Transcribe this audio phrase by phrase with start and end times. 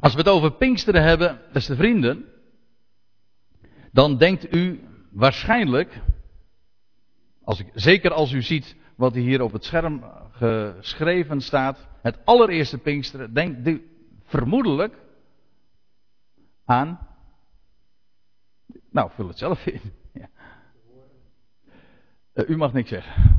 [0.00, 2.24] Als we het over Pinksteren hebben, beste vrienden,
[3.92, 4.80] dan denkt u
[5.10, 6.00] waarschijnlijk,
[7.42, 12.78] als ik, zeker als u ziet wat hier op het scherm geschreven staat, het allereerste
[12.78, 13.90] Pinksteren, denkt u
[14.24, 14.94] vermoedelijk
[16.64, 17.08] aan.
[18.90, 19.80] Nou, vul het zelf in.
[20.12, 20.28] Ja.
[22.34, 23.36] Uh, u mag niks zeggen.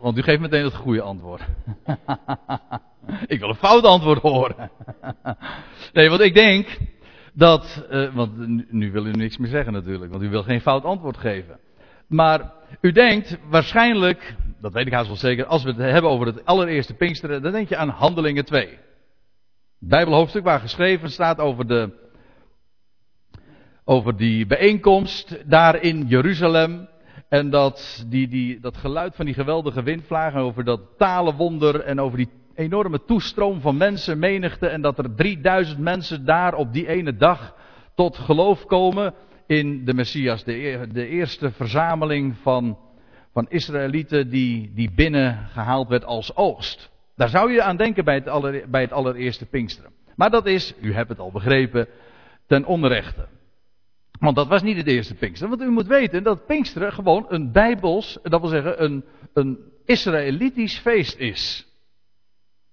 [0.00, 1.42] Want u geeft meteen het goede antwoord.
[3.26, 4.70] ik wil een fout antwoord horen.
[5.92, 6.78] nee, want ik denk
[7.32, 7.86] dat.
[7.90, 8.36] Uh, want
[8.72, 11.58] nu wil u niks meer zeggen natuurlijk, want u wil geen fout antwoord geven.
[12.08, 16.26] Maar u denkt waarschijnlijk, dat weet ik haast wel zeker, als we het hebben over
[16.26, 18.68] het allereerste Pinksteren, dan denk je aan Handelingen 2.
[18.68, 18.78] Het
[19.88, 22.00] Bijbelhoofdstuk waar geschreven staat over de.
[23.84, 26.88] Over die bijeenkomst daar in Jeruzalem.
[27.32, 32.16] En dat, die, die, dat geluid van die geweldige windvlagen over dat talenwonder en over
[32.18, 34.66] die enorme toestroom van mensen, menigte.
[34.66, 37.54] En dat er 3000 mensen daar op die ene dag
[37.94, 39.14] tot geloof komen
[39.46, 40.44] in de Messias.
[40.44, 42.78] De, de eerste verzameling van,
[43.32, 46.90] van Israëlieten die, die binnengehaald werd als oogst.
[47.16, 49.92] Daar zou je aan denken bij het, aller, bij het allereerste Pinksteren.
[50.16, 51.88] Maar dat is, u hebt het al begrepen,
[52.46, 53.28] ten onrechte.
[54.22, 55.56] Want dat was niet het eerste Pinksteren.
[55.58, 60.78] Want u moet weten dat Pinksteren gewoon een Bijbels, dat wil zeggen een, een Israëlitisch
[60.78, 61.66] feest is.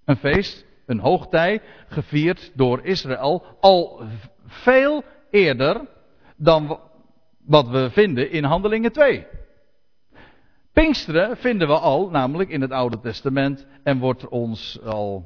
[0.04, 4.02] Een feest, een hoogtij, gevierd door Israël al
[4.46, 5.80] veel eerder
[6.36, 6.80] dan
[7.46, 9.26] wat we vinden in Handelingen 2.
[10.72, 15.24] Pinksteren vinden we al, namelijk in het Oude Testament, en wordt ons al,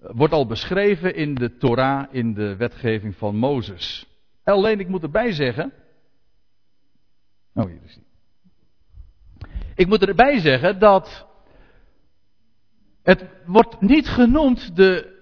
[0.00, 4.06] wordt al beschreven in de Torah, in de wetgeving van Mozes.
[4.48, 5.72] Alleen ik moet erbij zeggen.
[7.54, 8.04] Oh, hier is hij.
[9.74, 11.26] Ik moet erbij zeggen dat.
[13.02, 15.16] Het wordt niet genoemd de,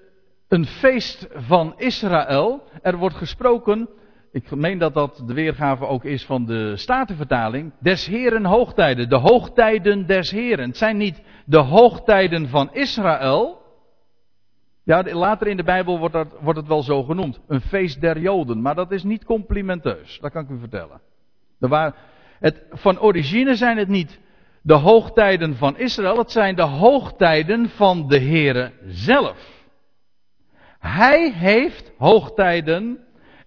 [0.48, 2.62] een feest van Israël.
[2.82, 3.88] Er wordt gesproken.
[4.32, 7.72] Ik meen dat dat de weergave ook is van de Statenvertaling.
[7.80, 9.08] Des Heren hoogtijden.
[9.08, 10.66] De hoogtijden des Heren.
[10.68, 13.65] Het zijn niet de hoogtijden van Israël.
[14.86, 17.40] Ja, later in de Bijbel wordt, dat, wordt het wel zo genoemd.
[17.46, 18.62] Een feest der Joden.
[18.62, 20.18] Maar dat is niet complimenteus.
[20.20, 21.00] Dat kan ik u vertellen.
[21.58, 21.94] Waar,
[22.38, 24.20] het, van origine zijn het niet
[24.62, 26.18] de hoogtijden van Israël.
[26.18, 29.66] Het zijn de hoogtijden van de Heere zelf.
[30.78, 32.98] Hij heeft hoogtijden.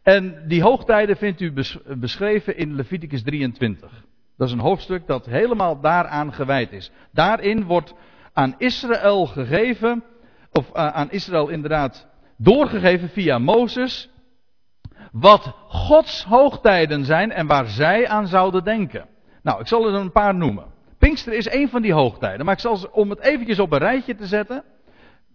[0.03, 1.53] En die hoogtijden vindt u
[1.99, 4.05] beschreven in Leviticus 23.
[4.37, 6.91] Dat is een hoofdstuk dat helemaal daaraan gewijd is.
[7.11, 7.93] Daarin wordt
[8.33, 10.03] aan Israël gegeven
[10.51, 14.09] of uh, aan Israël inderdaad doorgegeven via Mozes,
[15.11, 19.07] wat Gods hoogtijden zijn en waar zij aan zouden denken.
[19.43, 20.65] Nou, ik zal er een paar noemen.
[20.97, 23.79] Pinkster is een van die hoogtijden, maar ik zal ze, om het eventjes op een
[23.79, 24.63] rijtje te zetten,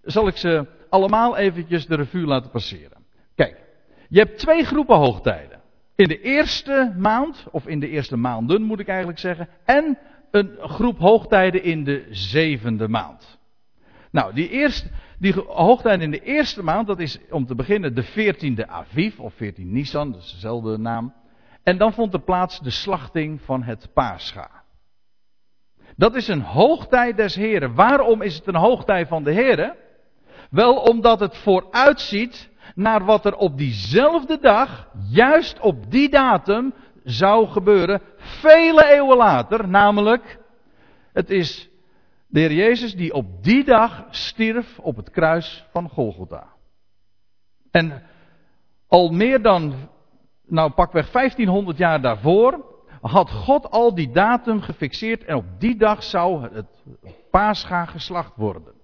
[0.03, 3.05] zal ik ze allemaal eventjes de revue laten passeren.
[3.35, 3.61] Kijk,
[4.09, 5.61] je hebt twee groepen hoogtijden.
[5.97, 9.99] In de eerste maand, of in de eerste maanden moet ik eigenlijk zeggen, en
[10.31, 13.39] een groep hoogtijden in de zevende maand.
[14.11, 14.89] Nou, die, eerste,
[15.19, 19.35] die hoogtijd in de eerste maand, dat is om te beginnen de 14e Aviv, of
[19.35, 21.15] 14 Nisan, dat is dezelfde naam.
[21.63, 24.63] En dan vond er plaats de slachting van het Pascha.
[25.97, 27.75] Dat is een hoogtij des Heren.
[27.75, 29.77] Waarom is het een hoogtij van de Heren?
[30.51, 37.47] Wel omdat het vooruitziet naar wat er op diezelfde dag, juist op die datum, zou
[37.47, 39.69] gebeuren, vele eeuwen later.
[39.69, 40.39] Namelijk,
[41.13, 41.69] het is
[42.35, 46.47] de Heer Jezus die op die dag stierf op het kruis van Golgotha.
[47.71, 48.03] En
[48.89, 49.75] al meer dan,
[50.47, 52.65] nou pakweg 1500 jaar daarvoor,
[53.01, 56.83] had God al die datum gefixeerd en op die dag zou het
[57.31, 58.75] paascha geslacht worden.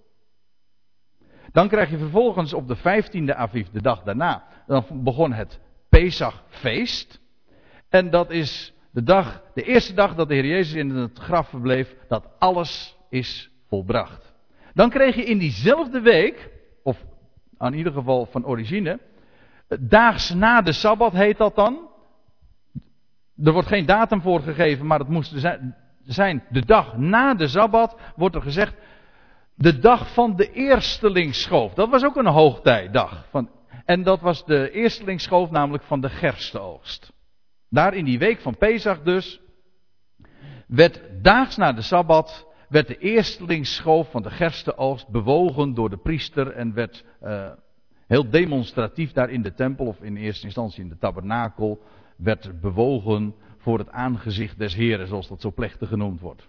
[1.53, 7.21] Dan krijg je vervolgens op de 15e Aviv, de dag daarna, dan begon het Pesachfeest.
[7.89, 11.49] En dat is de dag, de eerste dag dat de Heer Jezus in het graf
[11.49, 14.35] verbleef, dat alles is volbracht.
[14.75, 16.51] Dan kreeg je in diezelfde week,
[16.83, 17.05] of
[17.59, 19.01] in ieder geval van origine,
[19.81, 21.89] daags na de Sabbat heet dat dan.
[23.45, 25.35] Er wordt geen datum voor gegeven, maar het moest
[26.05, 28.75] zijn de dag na de Sabbat, wordt er gezegd,
[29.55, 31.75] de dag van de eerstelingsschoof.
[31.75, 33.27] Dat was ook een hoogtijdag.
[33.31, 33.51] Van,
[33.85, 37.13] en dat was de eerstelingsschoof namelijk van de gerstenoogst.
[37.69, 39.41] Daar in die week van Pesach dus,
[40.67, 46.53] werd daags na de Sabbat werd de eerstelingsschoof van de gerstenoogst bewogen door de priester
[46.53, 47.51] en werd uh,
[48.07, 51.81] heel demonstratief daar in de tempel of in eerste instantie in de tabernakel
[52.17, 56.49] werd bewogen voor het aangezicht des Heren, zoals dat zo plechtig genoemd wordt.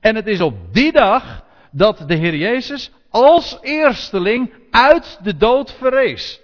[0.00, 5.72] En het is op die dag dat de Heer Jezus als eersteling uit de dood
[5.72, 6.40] verrees.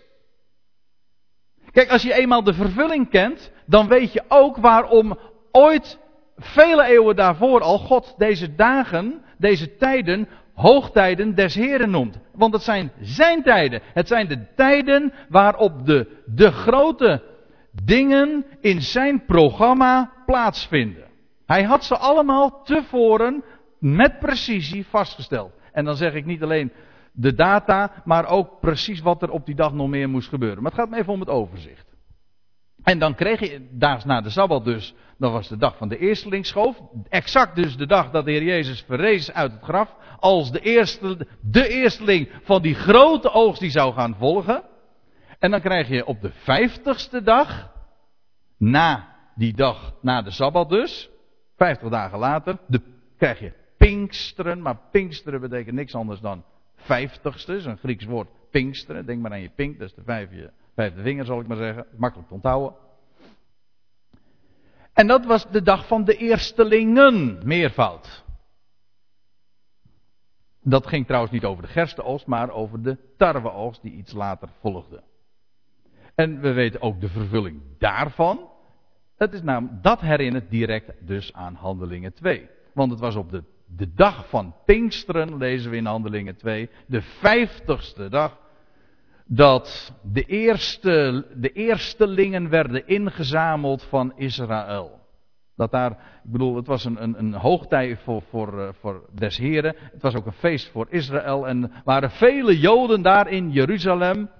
[1.72, 5.18] Kijk, als je eenmaal de vervulling kent, dan weet je ook waarom
[5.52, 5.98] ooit,
[6.36, 12.18] vele eeuwen daarvoor al, God deze dagen, deze tijden, hoogtijden des Heren noemt.
[12.32, 13.80] Want het zijn zijn tijden.
[13.84, 17.22] Het zijn de tijden waarop de, de grote
[17.84, 21.04] dingen in zijn programma plaatsvinden.
[21.46, 23.44] Hij had ze allemaal tevoren
[23.78, 25.52] met precisie vastgesteld.
[25.72, 26.72] En dan zeg ik niet alleen
[27.12, 30.62] de data, maar ook precies wat er op die dag nog meer moest gebeuren.
[30.62, 31.85] Maar het gaat me even om het overzicht.
[32.86, 35.98] En dan kreeg je daags na de Sabbat dus, dat was de dag van de
[35.98, 36.80] eerstelingsschoof.
[37.08, 39.96] Exact dus de dag dat de Heer Jezus verrees uit het graf.
[40.18, 44.62] Als de, eerste, de eersteling van die grote oogst die zou gaan volgen.
[45.38, 47.72] En dan krijg je op de vijftigste dag,
[48.58, 51.10] na die dag, na de Sabbat dus,
[51.56, 52.80] vijftig dagen later, de,
[53.18, 54.62] krijg je Pinksteren.
[54.62, 56.44] Maar Pinksteren betekent niks anders dan
[56.76, 59.06] vijftigste, is een Grieks woord, Pinksteren.
[59.06, 61.86] Denk maar aan je pink, dat is de vijfde, vijfde vinger zal ik maar zeggen,
[61.96, 62.74] makkelijk te onthouden.
[64.92, 68.24] En dat was de dag van de eerstelingen, meervoud.
[70.62, 75.02] Dat ging trouwens niet over de gerstenoogst, maar over de tarweoogst die iets later volgde.
[76.14, 78.50] En we weten ook de vervulling daarvan.
[79.16, 82.48] Dat, is namelijk, dat herinnert direct dus aan Handelingen 2.
[82.74, 87.02] Want het was op de, de dag van Pinksteren, lezen we in Handelingen 2, de
[87.02, 88.38] vijftigste dag,
[89.26, 95.00] dat de, eerste, de eerstelingen werden ingezameld van Israël.
[95.56, 95.90] Dat daar,
[96.24, 99.74] ik bedoel, het was een, een, een hoogtij voor, voor, eh, voor des Heren.
[99.92, 101.48] Het was ook een feest voor Israël.
[101.48, 104.30] En waren vele Joden daar in Jeruzalem.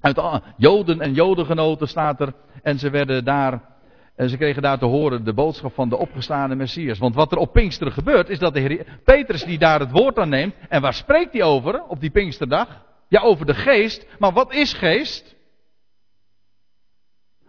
[0.00, 0.20] Uit,
[0.56, 2.34] Joden en Jodengenoten staat er.
[2.62, 3.76] En ze werden daar
[4.18, 6.98] en ze kregen daar te horen de boodschap van de opgestane Messias.
[6.98, 10.18] Want wat er op Pinksteren gebeurt, is dat de Heer Petrus die daar het woord
[10.18, 10.54] aan neemt.
[10.68, 12.86] En waar spreekt hij over op die Pinksterdag?
[13.08, 14.06] Ja, over de geest.
[14.18, 15.36] Maar wat is geest?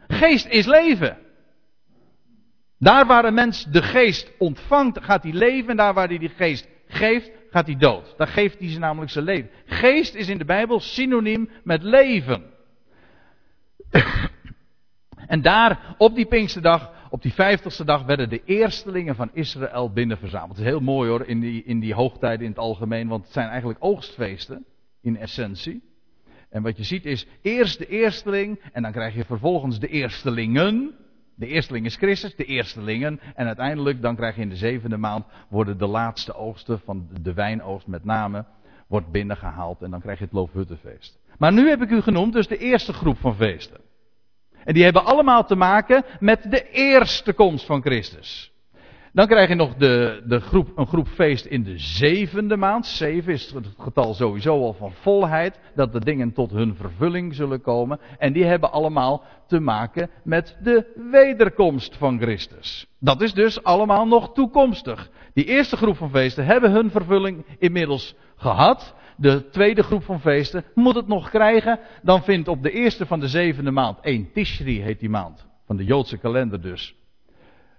[0.08, 1.18] Geest is leven.
[2.78, 5.70] Daar waar een mens de geest ontvangt, gaat hij leven.
[5.70, 8.14] En daar waar hij die geest geeft, gaat hij dood.
[8.18, 9.50] Daar geeft hij ze namelijk zijn leven.
[9.66, 12.44] Geest is in de Bijbel synoniem met leven.
[15.28, 20.50] En daar, op die Pinksterdag, op die vijftigste dag, werden de eerstelingen van Israël binnenverzameld.
[20.50, 23.34] Het is heel mooi hoor, in die, in die hoogtijden in het algemeen, want het
[23.34, 24.66] zijn eigenlijk oogstfeesten,
[25.02, 25.82] in essentie.
[26.50, 30.96] En wat je ziet is eerst de eersteling, en dan krijg je vervolgens de eerstelingen.
[31.36, 33.20] De eersteling is Christus, de eerstelingen.
[33.36, 37.34] En uiteindelijk, dan krijg je in de zevende maand, worden de laatste oogsten van de
[37.34, 38.46] wijnoogst met name,
[38.88, 39.82] wordt binnengehaald.
[39.82, 41.20] En dan krijg je het Loofhuttenfeest.
[41.38, 43.82] Maar nu heb ik u genoemd, dus de eerste groep van feesten.
[44.64, 48.54] En die hebben allemaal te maken met de eerste komst van Christus.
[49.14, 52.86] Dan krijg je nog de, de groep, een groep feest in de zevende maand.
[52.86, 55.60] Zeven is het getal sowieso al van volheid.
[55.76, 58.00] Dat de dingen tot hun vervulling zullen komen.
[58.18, 62.88] En die hebben allemaal te maken met de wederkomst van Christus.
[63.00, 65.10] Dat is dus allemaal nog toekomstig.
[65.34, 70.64] Die eerste groep van feesten hebben hun vervulling inmiddels gehad de tweede groep van feesten,
[70.74, 74.82] moet het nog krijgen, dan vindt op de eerste van de zevende maand, 1 Tishri
[74.82, 76.96] heet die maand, van de Joodse kalender dus,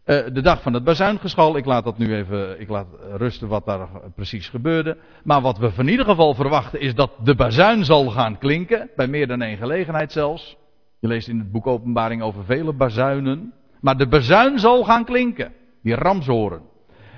[0.04, 1.56] uh, de dag van het bazuingeschal.
[1.56, 2.86] Ik laat dat nu even, ik laat
[3.16, 4.96] rusten wat daar precies gebeurde.
[5.24, 9.06] Maar wat we van ieder geval verwachten is dat de bazuin zal gaan klinken, bij
[9.06, 10.56] meer dan één gelegenheid zelfs.
[10.98, 13.52] Je leest in het boek Openbaring over vele bazuinen.
[13.80, 16.62] Maar de bazuin zal gaan klinken, die ramshoren.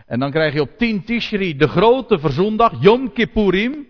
[0.06, 3.86] En dan krijg je op 10 Tishri de grote verzondag, Yom Kippurim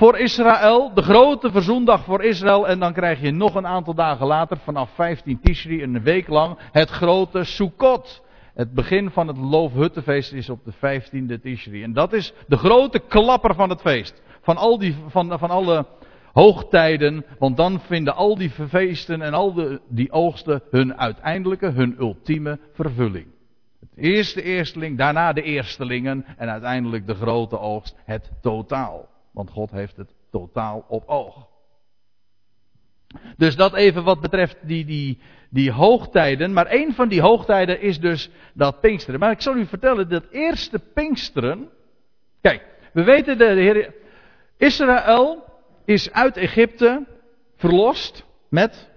[0.00, 2.68] voor Israël, de grote verzoendag voor Israël.
[2.68, 6.58] En dan krijg je nog een aantal dagen later, vanaf 15 Tishri, een week lang,
[6.72, 8.24] het grote Sukkot.
[8.54, 11.82] Het begin van het Loofhuttenfeest is op de 15e Tishri.
[11.82, 14.22] En dat is de grote klapper van het feest.
[14.42, 15.86] Van, al die, van, van alle
[16.32, 17.24] hoogtijden.
[17.38, 22.58] Want dan vinden al die feesten en al de, die oogsten hun uiteindelijke, hun ultieme
[22.72, 23.26] vervulling.
[23.80, 29.08] Het eerste eersteling, daarna de eerstelingen en uiteindelijk de grote oogst, het totaal.
[29.32, 31.48] Want God heeft het totaal op oog.
[33.36, 35.20] Dus dat even wat betreft die, die,
[35.50, 36.52] die hoogtijden.
[36.52, 39.20] Maar een van die hoogtijden is dus dat Pinksteren.
[39.20, 41.68] Maar ik zal u vertellen, dat eerste Pinksteren.
[42.40, 43.94] Kijk, we weten de, Heer.
[44.56, 45.44] Israël
[45.84, 47.06] is uit Egypte
[47.56, 48.88] verlost met.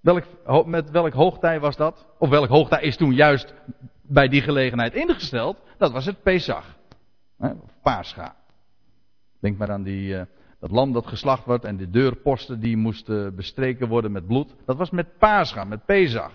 [0.00, 0.24] Welk,
[0.66, 2.06] met welk hoogtij was dat?
[2.18, 3.54] Of welk hoogtij is toen juist
[4.02, 5.62] bij die gelegenheid ingesteld?
[5.78, 6.76] Dat was het Pesach.
[7.38, 8.39] Of Pascha.
[9.40, 10.22] Denk maar aan die, uh,
[10.60, 14.54] dat lam dat geslacht werd en de deurposten die moesten bestreken worden met bloed.
[14.64, 16.32] Dat was met Pascha, met Pesach.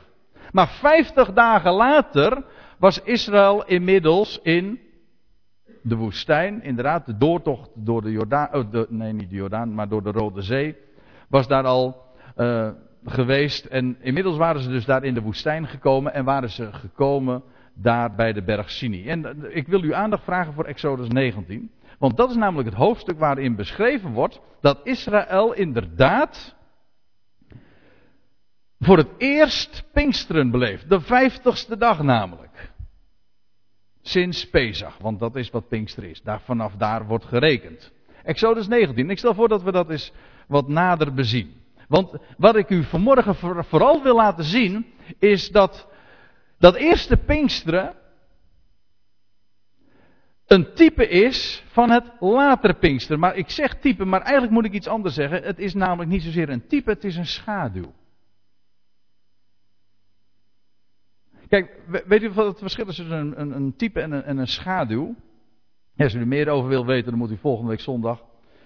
[0.52, 2.46] Maar vijftig dagen later
[2.80, 4.80] was Israël inmiddels in
[5.82, 6.64] de woestijn.
[6.64, 10.42] Inderdaad, de doortocht door de Jordaan, oh, nee niet de Jordaan, maar door de Rode
[10.42, 10.76] Zee.
[11.30, 12.04] Was daar al,
[12.38, 12.70] uh,
[13.06, 13.66] geweest.
[13.66, 16.14] En inmiddels waren ze dus daar in de woestijn gekomen.
[16.14, 17.44] En waren ze gekomen
[17.74, 19.08] daar bij de berg Sinai.
[19.08, 21.72] En ik wil u aandacht vragen voor Exodus 19.
[22.06, 26.56] Want dat is namelijk het hoofdstuk waarin beschreven wordt dat Israël inderdaad
[28.80, 30.90] voor het eerst Pinksteren beleeft.
[30.90, 32.72] De vijftigste dag namelijk.
[34.02, 36.22] Sinds Pesach, want dat is wat Pinkster is.
[36.22, 37.92] Daar, vanaf daar wordt gerekend.
[38.24, 39.10] Exodus 19.
[39.10, 40.12] Ik stel voor dat we dat eens
[40.48, 41.54] wat nader bezien.
[41.88, 43.36] Want wat ik u vanmorgen
[43.66, 44.86] vooral wil laten zien,
[45.20, 45.88] is dat
[46.58, 47.96] dat eerste Pinksteren
[50.48, 53.20] een type is van het latere Pinksteren.
[53.20, 55.44] Maar ik zeg type, maar eigenlijk moet ik iets anders zeggen.
[55.44, 57.94] Het is namelijk niet zozeer een type, het is een schaduw.
[61.48, 64.38] Kijk, weet u wat het verschil is tussen een, een, een type en een, en
[64.38, 65.16] een schaduw?
[65.98, 68.24] als u er meer over wil weten, dan moet u volgende week zondag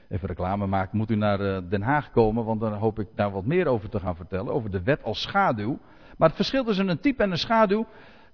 [0.09, 0.97] even reclame maken.
[0.97, 3.89] Moet u naar eh, Den Haag komen, want dan hoop ik daar wat meer over
[3.89, 4.53] te gaan vertellen.
[4.53, 5.79] Over de wet als schaduw.
[6.17, 7.85] Maar het verschil tussen een type en een schaduw.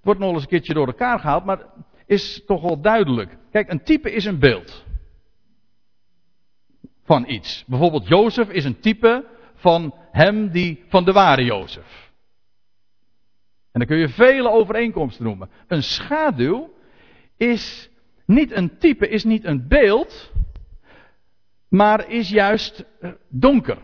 [0.02, 1.58] Wordt nog eens een keertje door elkaar gehaald, maar
[2.06, 3.36] is toch wel duidelijk.
[3.50, 4.84] Kijk, een type is een beeld.
[7.04, 7.64] Van iets.
[7.66, 12.10] Bijvoorbeeld Jozef is een type van hem die, van de ware Jozef.
[13.72, 15.50] En dan kun je vele overeenkomsten noemen.
[15.66, 16.70] Een schaduw
[17.36, 17.90] is
[18.26, 20.32] niet een type, is niet een beeld,
[21.68, 23.78] maar is juist eh, donker.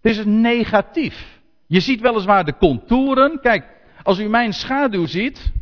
[0.00, 1.40] Het is negatief.
[1.66, 3.40] Je ziet weliswaar de contouren.
[3.40, 3.66] Kijk,
[4.02, 5.52] als u mijn schaduw ziet,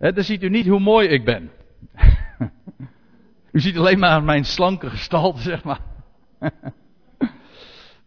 [0.00, 1.50] dan ziet u niet hoe mooi ik ben.
[3.52, 5.80] u ziet alleen maar mijn slanke gestalte, zeg maar.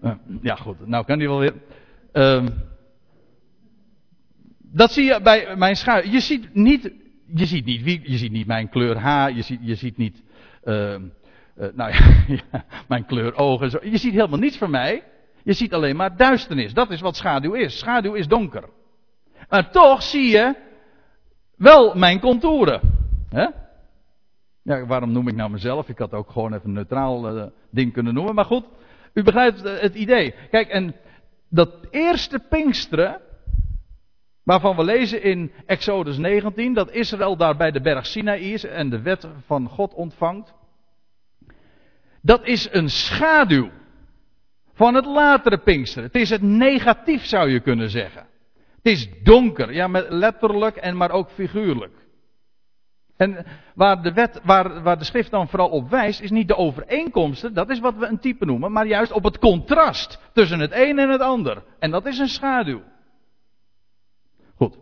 [0.02, 1.54] Eh, ja, goed, nou kan die wel weer.
[2.14, 2.46] Uh,
[4.60, 6.12] dat zie je bij mijn schaduw.
[6.12, 6.92] Je ziet niet,
[7.36, 10.24] je ziet niet wie, je ziet niet mijn kleur haar, je ziet, je ziet niet,
[10.64, 10.98] uh, uh,
[11.74, 12.26] nou ja,
[12.88, 13.70] mijn kleur ogen.
[13.70, 13.80] Zo.
[13.82, 15.04] Je ziet helemaal niets van mij.
[15.44, 16.74] Je ziet alleen maar duisternis.
[16.74, 17.80] Dat is wat schaduw is.
[17.80, 18.70] Schaduw is donker.
[19.50, 20.56] Maar toch zie je
[21.56, 22.82] wel mijn contouren.
[23.30, 23.48] Hè?
[24.62, 25.90] Ja, waarom noem ik nou mezelf?
[25.90, 28.36] Ik had ook gewoon even een neutraal uh, ding kunnen noemen.
[28.36, 28.66] Maar goed,
[29.14, 30.34] u begrijpt het idee.
[30.50, 30.96] Kijk, en
[31.50, 33.22] dat eerste Pinksteren,
[34.44, 38.90] Waarvan we lezen in Exodus 19 dat Israël daar bij de berg Sinaï is en
[38.90, 40.54] de wet van God ontvangt.
[42.22, 43.70] Dat is een schaduw
[44.74, 46.04] van het latere Pinksteren.
[46.04, 48.28] Het is het negatief zou je kunnen zeggen.
[48.84, 52.04] Het is donker, ja, letterlijk en maar ook figuurlijk.
[53.18, 56.56] En waar de, wet, waar, waar de schrift dan vooral op wijst, is niet de
[56.56, 60.72] overeenkomsten, dat is wat we een type noemen, maar juist op het contrast tussen het
[60.72, 61.64] een en het ander.
[61.80, 62.82] En dat is een schaduw.
[64.56, 64.78] Goed.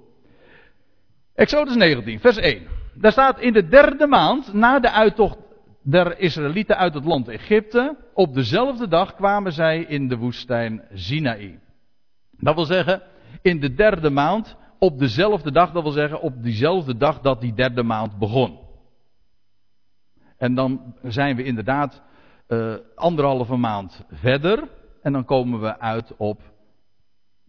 [1.34, 2.68] Exodus 19, vers 1.
[2.94, 5.38] Daar staat in de derde maand, na de uittocht
[5.82, 11.60] der Israëlieten uit het land Egypte, op dezelfde dag kwamen zij in de woestijn Sinaï.
[12.32, 13.02] Dat wil zeggen,
[13.42, 17.54] in de derde maand, op dezelfde dag, dat wil zeggen, op diezelfde dag dat die
[17.54, 18.60] derde maand begon.
[20.38, 22.02] En dan zijn we inderdaad
[22.48, 24.70] uh, anderhalve maand verder,
[25.02, 26.42] en dan komen we uit op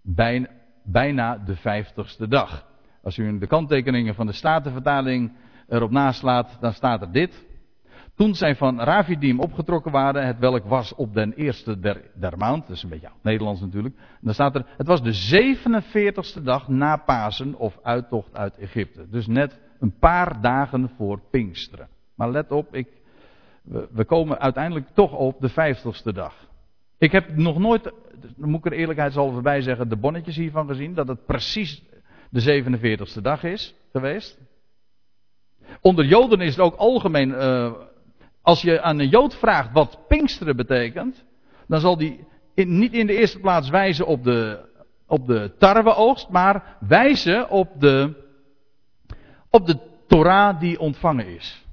[0.02, 0.48] bijna
[0.84, 2.66] bijna de vijftigste dag.
[3.02, 5.32] Als u de kanttekeningen van de Statenvertaling
[5.68, 7.46] erop naslaat, dan staat er dit.
[8.22, 12.66] Toen zij van Ravidim opgetrokken waren, het welk was op den eerste der, der maand,
[12.66, 15.54] dat is een beetje Nederlands natuurlijk, dan staat er, het was de
[16.40, 19.08] 47ste dag na Pasen of uittocht uit Egypte.
[19.08, 21.88] Dus net een paar dagen voor Pinksteren.
[22.14, 22.88] Maar let op, ik,
[23.62, 26.34] we, we komen uiteindelijk toch op de vijftigste dag.
[26.98, 27.92] Ik heb nog nooit,
[28.36, 31.82] moet ik er eerlijkheidshalve bij zeggen, de bonnetjes hiervan gezien, dat het precies
[32.30, 34.38] de 47ste dag is geweest.
[35.80, 37.72] Onder Joden is het ook algemeen, uh,
[38.42, 41.24] als je aan een Jood vraagt wat Pinksteren betekent,
[41.66, 44.68] dan zal die niet in de eerste plaats wijzen op de,
[45.06, 48.14] op de tarweoogst, maar wijzen op de,
[49.50, 51.66] op de Torah die ontvangen is.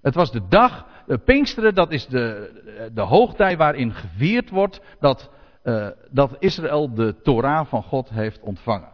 [0.00, 5.30] Het was de dag de Pinksteren, dat is de, de hoogtij waarin gevierd wordt dat,
[5.64, 8.92] uh, dat Israël de Torah van God heeft ontvangen.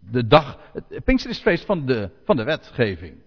[0.00, 0.58] De dag,
[1.04, 3.25] Pinkster is het feest van de, van de wetgeving.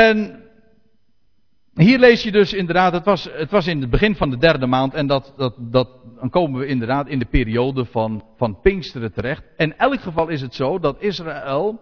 [0.00, 0.42] En
[1.74, 4.66] hier lees je dus inderdaad, het was, het was in het begin van de derde
[4.66, 5.88] maand en dat, dat, dat,
[6.18, 9.42] dan komen we inderdaad in de periode van, van Pinksteren terecht.
[9.56, 11.80] En in elk geval is het zo dat Israël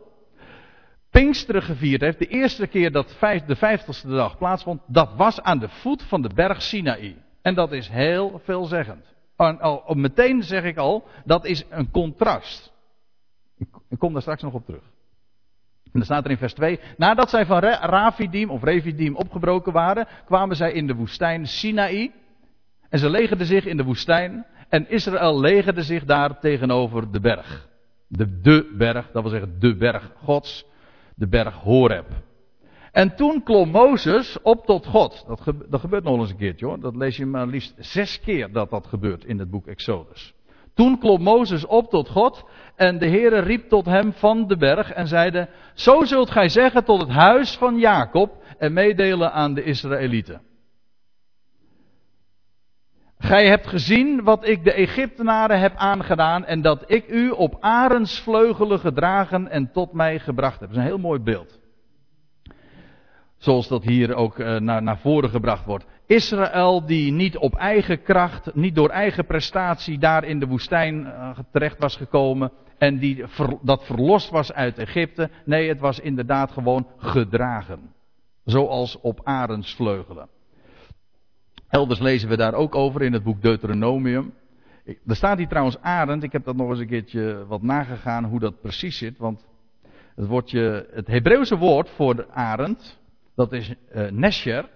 [1.10, 5.68] Pinksteren gevierd heeft, de eerste keer dat de vijftigste dag plaatsvond, dat was aan de
[5.68, 7.16] voet van de berg Sinaï.
[7.42, 9.14] En dat is heel veelzeggend.
[9.86, 12.72] Meteen zeg ik al, dat is een contrast.
[13.88, 14.82] Ik kom daar straks nog op terug.
[15.92, 20.06] En dan staat er in vers 2, nadat zij van Rafidim of Revidim opgebroken waren,
[20.24, 22.12] kwamen zij in de woestijn Sinaï.
[22.88, 24.46] En ze legerden zich in de woestijn.
[24.68, 27.68] En Israël legerde zich daar tegenover de berg.
[28.06, 30.66] De, de berg, dat wil zeggen de berg Gods.
[31.14, 32.06] De berg Horeb.
[32.92, 35.24] En toen klom Mozes op tot God.
[35.26, 36.80] Dat, dat gebeurt nog eens een keertje hoor.
[36.80, 40.34] Dat lees je maar liefst zes keer dat dat gebeurt in het boek Exodus.
[40.74, 42.44] Toen klom Mozes op tot God
[42.78, 46.84] en de Heere riep tot hem van de berg en zeide, zo zult gij zeggen
[46.84, 50.40] tot het huis van Jacob en meedelen aan de Israëlieten.
[53.18, 58.78] Gij hebt gezien wat ik de Egyptenaren heb aangedaan en dat ik u op arendsvleugelen
[58.78, 60.68] gedragen en tot mij gebracht heb.
[60.68, 61.58] Dat is een heel mooi beeld.
[63.36, 65.86] Zoals dat hier ook uh, naar, naar voren gebracht wordt.
[66.06, 71.38] Israël die niet op eigen kracht, niet door eigen prestatie daar in de woestijn uh,
[71.52, 72.52] terecht was gekomen.
[72.78, 73.24] En die
[73.62, 75.30] dat verlost was uit Egypte.
[75.44, 77.94] Nee, het was inderdaad gewoon gedragen.
[78.44, 80.28] Zoals op arendsvleugelen.
[81.68, 84.32] Elders lezen we daar ook over in het boek Deuteronomium.
[84.84, 86.22] Er staat hier trouwens arend.
[86.22, 89.18] Ik heb dat nog eens een keertje wat nagegaan hoe dat precies zit.
[89.18, 89.46] Want
[90.14, 92.98] het, woordje, het Hebreeuwse woord voor arend,
[93.34, 94.68] dat is uh, Nesher.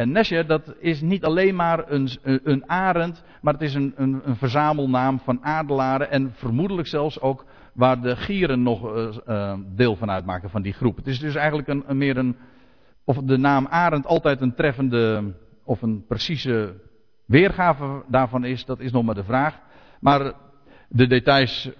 [0.00, 4.20] En Nesher, dat is niet alleen maar een, een arend, maar het is een, een,
[4.24, 6.10] een, verzamelnaam van adelaren.
[6.10, 10.72] En vermoedelijk zelfs ook waar de gieren nog uh, uh, deel van uitmaken van die
[10.72, 10.96] groep.
[10.96, 12.36] Het is dus eigenlijk een meer een.
[13.04, 15.34] Of de naam arend altijd een treffende.
[15.64, 16.74] of een precieze
[17.26, 19.58] weergave daarvan is, dat is nog maar de vraag.
[20.00, 20.32] Maar
[20.88, 21.70] de details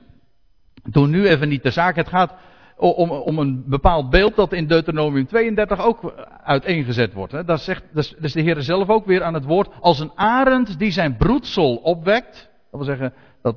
[0.83, 1.97] doen nu even niet de zaak.
[1.97, 2.35] Het gaat
[2.81, 7.33] om, om een bepaald beeld dat in Deuteronomium 32 ook uiteengezet wordt.
[7.33, 7.45] Hè.
[7.45, 9.69] Dat zegt dat is de Heer zelf ook weer aan het woord.
[9.81, 12.51] Als een arend die zijn broedsel opwekt.
[12.71, 13.57] Dat wil zeggen dat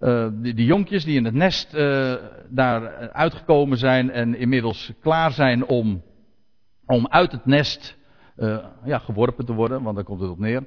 [0.00, 2.14] uh, die, die, jonkjes die in het nest uh,
[2.48, 6.02] daar uitgekomen zijn en inmiddels klaar zijn om,
[6.86, 7.96] om uit het nest
[8.36, 10.62] uh, ja, geworpen te worden, want daar komt het op neer.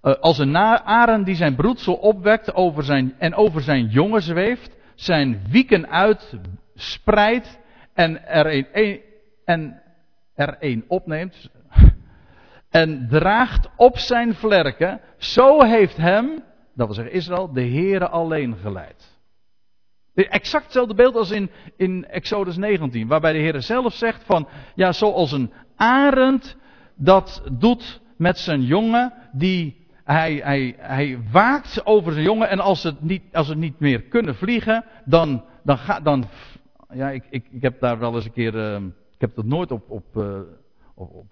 [0.00, 5.40] als een arend die zijn broedsel opwekt over zijn, en over zijn jongen zweeft, zijn
[5.50, 6.38] wieken uit
[6.78, 7.58] spreidt
[7.94, 9.00] en er een,
[9.44, 9.82] en
[10.34, 11.50] er een opneemt
[12.70, 16.42] en draagt op zijn vlerken, zo heeft hem,
[16.74, 19.16] dat wil zeggen Israël, de Heere alleen geleid.
[20.14, 24.92] Exact hetzelfde beeld als in, in Exodus 19, waarbij de Heer zelf zegt van, ja,
[24.92, 26.56] zoals een arend
[26.94, 32.82] dat doet met zijn jongen, die hij, hij, hij waakt over zijn jongen en als
[32.82, 36.24] het niet, als het niet meer kunnen vliegen, dan, dan, ga, dan
[36.94, 38.54] ja, ik, ik, ik heb daar wel eens een keer.
[38.54, 38.74] Uh,
[39.14, 40.40] ik heb dat nooit op, op, uh,
[40.94, 41.26] op, op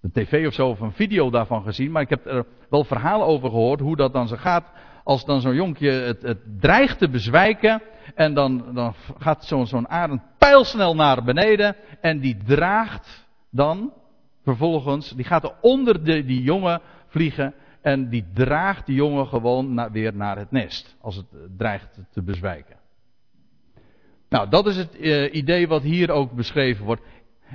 [0.00, 1.90] de tv of zo of een video daarvan gezien.
[1.90, 4.72] Maar ik heb er wel verhalen over gehoord hoe dat dan zo gaat.
[5.04, 7.82] Als dan zo'n jonkje het, het dreigt te bezwijken.
[8.14, 11.76] En dan, dan gaat zo'n zo'n arend pijlsnel naar beneden.
[12.00, 13.92] En die draagt dan
[14.42, 15.10] vervolgens.
[15.10, 17.54] Die gaat er onder de, die jongen vliegen.
[17.80, 20.96] En die draagt die jongen gewoon weer naar het nest.
[21.00, 22.79] Als het dreigt te bezwijken.
[24.30, 27.02] Nou, dat is het uh, idee wat hier ook beschreven wordt.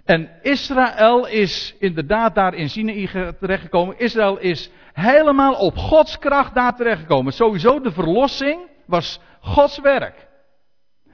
[0.04, 4.00] En Israël is inderdaad daar in Sinaï terechtgekomen.
[4.00, 7.34] Israël is helemaal op Gods kracht daar terechtgekomen.
[7.34, 10.28] Sowieso de verlossing was Gods werk.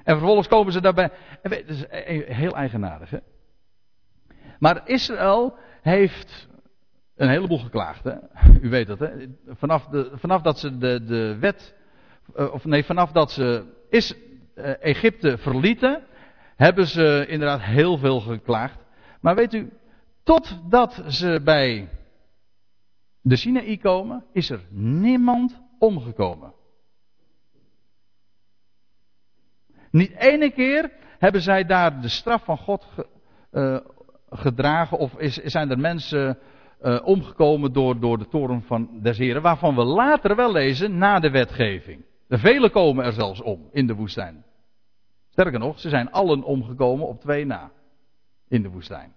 [0.03, 1.09] En vervolgens komen ze daarbij.
[1.41, 1.85] Dat is
[2.25, 3.17] heel eigenaardig, hè?
[4.59, 6.47] Maar Israël heeft
[7.15, 8.15] een heleboel geklaagd, hè?
[8.61, 9.09] U weet dat, hè?
[9.47, 11.75] Vanaf, de, vanaf dat ze de, de wet.
[12.35, 13.63] Eh, of nee, vanaf dat ze.
[13.89, 14.15] Is,
[14.79, 16.03] Egypte verlieten,
[16.55, 18.77] hebben ze inderdaad heel veel geklaagd.
[19.21, 19.71] Maar weet u,
[20.23, 21.89] totdat ze bij
[23.21, 26.53] de Sinaï komen, is er niemand omgekomen.
[29.91, 33.07] Niet ene keer hebben zij daar de straf van God ge,
[33.51, 33.77] uh,
[34.29, 36.37] gedragen, of is, zijn er mensen
[36.81, 41.19] uh, omgekomen door, door de toren van des Heren, waarvan we later wel lezen na
[41.19, 42.05] de wetgeving.
[42.31, 44.43] De velen komen er zelfs om in de woestijn.
[45.29, 47.71] Sterker nog, ze zijn allen omgekomen op twee na.
[48.47, 49.13] In de woestijn.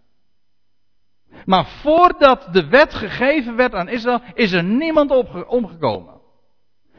[1.44, 5.10] Maar voordat de wet gegeven werd aan Israël, is er niemand
[5.46, 6.20] omgekomen.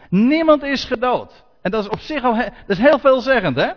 [0.09, 1.45] Niemand is gedood.
[1.61, 3.71] En dat is op zich al dat is heel veelzeggend, hè?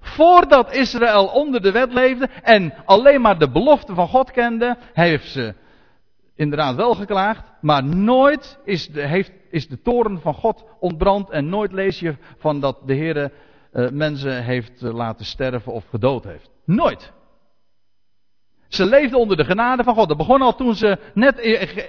[0.00, 5.28] Voordat Israël onder de wet leefde en alleen maar de belofte van God kende, heeft
[5.28, 5.54] ze
[6.34, 11.48] inderdaad wel geklaagd, maar nooit is de, heeft, is de toren van God ontbrand en
[11.48, 13.32] nooit lees je van dat de Heer
[13.72, 16.50] uh, mensen heeft uh, laten sterven of gedood heeft.
[16.64, 17.12] Nooit.
[18.68, 20.08] Ze leefden onder de genade van God.
[20.08, 21.38] Dat begon al toen ze net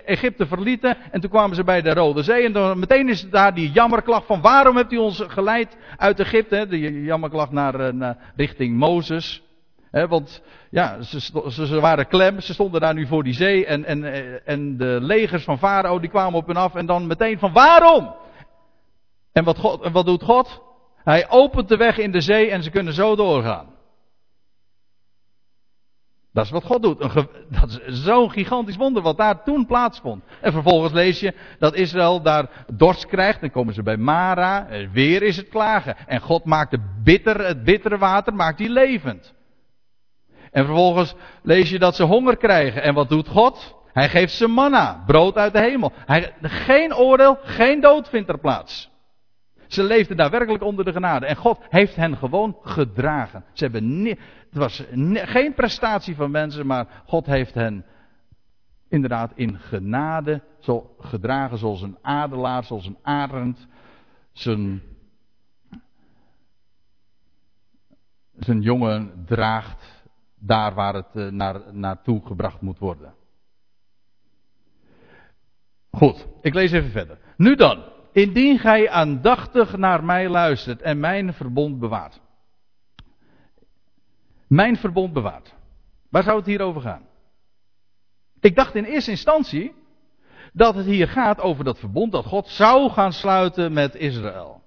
[0.06, 0.98] Egypte verlieten.
[1.12, 2.46] En toen kwamen ze bij de Rode Zee.
[2.46, 6.68] En dan meteen is daar die jammerklacht van waarom hebt u ons geleid uit Egypte.
[6.70, 9.44] De jammerklacht naar, naar richting Mozes.
[9.94, 14.04] Want ja, ze, ze, waren klem, ze stonden daar nu voor die zee en, en,
[14.46, 18.16] en de legers van Farao die kwamen op hen af en dan meteen van waarom?
[19.32, 20.62] En wat, God, wat doet God?
[21.04, 23.72] Hij opent de weg in de zee en ze kunnen zo doorgaan.
[26.34, 27.02] Dat is wat God doet.
[27.02, 27.28] Een,
[27.60, 30.24] dat is zo'n gigantisch wonder wat daar toen plaatsvond.
[30.42, 33.42] En vervolgens lees je dat Israël daar dorst krijgt.
[33.42, 34.68] Dan komen ze bij Mara.
[34.92, 35.98] Weer is het klagen.
[36.08, 39.34] En God maakt bitter, het bittere water maakt die levend.
[40.54, 42.84] En vervolgens lees je dat ze honger krijgen.
[42.84, 43.76] En wat doet God?
[43.94, 45.92] Hij geeft ze manna, brood uit de hemel.
[46.06, 48.92] Hij, geen oordeel, geen dood vindt er plaats.
[49.68, 51.26] Ze leefden daadwerkelijk onder de genade.
[51.26, 53.44] En God heeft hen gewoon gedragen.
[53.54, 54.18] Ze hebben het
[54.52, 57.86] was geen prestatie van mensen, maar God heeft hen
[58.90, 63.68] inderdaad in genade zo gedragen zoals een adelaar, zoals een arend
[64.32, 64.82] zijn,
[68.40, 69.93] zijn jongen draagt
[70.46, 73.14] daar waar het eh, naar, naartoe gebracht moet worden.
[75.92, 77.18] Goed, ik lees even verder.
[77.38, 82.22] Nu dan, indien gij aandachtig naar mij luistert en mijn verbond bewaart.
[84.48, 85.54] Mijn verbond bewaart.
[86.10, 87.06] Waar zou het hier over gaan?
[88.40, 89.74] Ik dacht in eerste instantie
[90.54, 94.63] dat het hier gaat over dat verbond dat God zou gaan sluiten met Israël.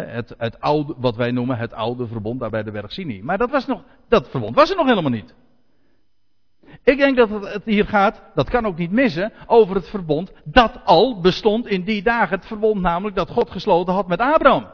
[0.00, 3.22] Het, het oude, wat wij noemen het oude verbond daar bij de berg Sinai.
[3.22, 5.34] Maar dat, was nog, dat verbond was er nog helemaal niet.
[6.84, 10.80] Ik denk dat het hier gaat, dat kan ook niet missen, over het verbond dat
[10.84, 12.36] al bestond in die dagen.
[12.36, 14.70] Het verbond namelijk dat God gesloten had met Abraham.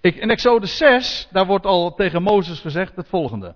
[0.00, 3.54] Ik, in Exodus 6, daar wordt al tegen Mozes gezegd het volgende.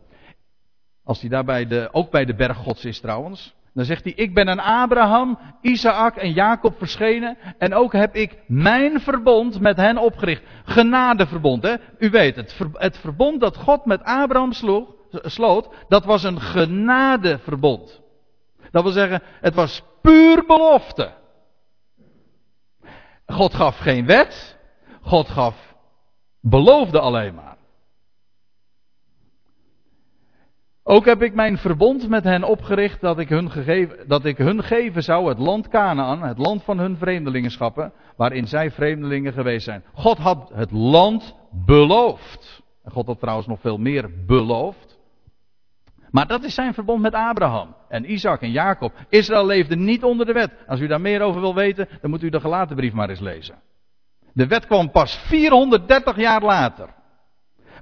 [1.04, 3.54] Als hij daarbij de, ook bij de berg Gods is trouwens.
[3.78, 7.38] Dan zegt hij, ik ben aan Abraham, Isaac en Jacob verschenen.
[7.58, 10.42] En ook heb ik mijn verbond met hen opgericht.
[10.64, 11.74] Genadeverbond, hè.
[11.98, 12.58] U weet het.
[12.72, 14.52] Het verbond dat God met Abraham
[15.10, 18.00] sloot, dat was een genadeverbond.
[18.70, 21.12] Dat wil zeggen, het was puur belofte.
[23.26, 24.58] God gaf geen wet.
[25.00, 25.74] God gaf,
[26.40, 27.56] beloofde alleen maar.
[30.90, 34.62] Ook heb ik mijn verbond met hen opgericht dat ik hun, gegeven, dat ik hun
[34.62, 39.84] geven zou het land Canaan, het land van hun vreemdelingenschappen, waarin zij vreemdelingen geweest zijn.
[39.92, 42.62] God had het land beloofd.
[42.84, 44.98] En God had trouwens nog veel meer beloofd.
[46.10, 48.92] Maar dat is zijn verbond met Abraham en Isaac en Jacob.
[49.08, 50.52] Israël leefde niet onder de wet.
[50.66, 53.20] Als u daar meer over wil weten, dan moet u de gelaten brief maar eens
[53.20, 53.54] lezen.
[54.32, 56.96] De wet kwam pas 430 jaar later.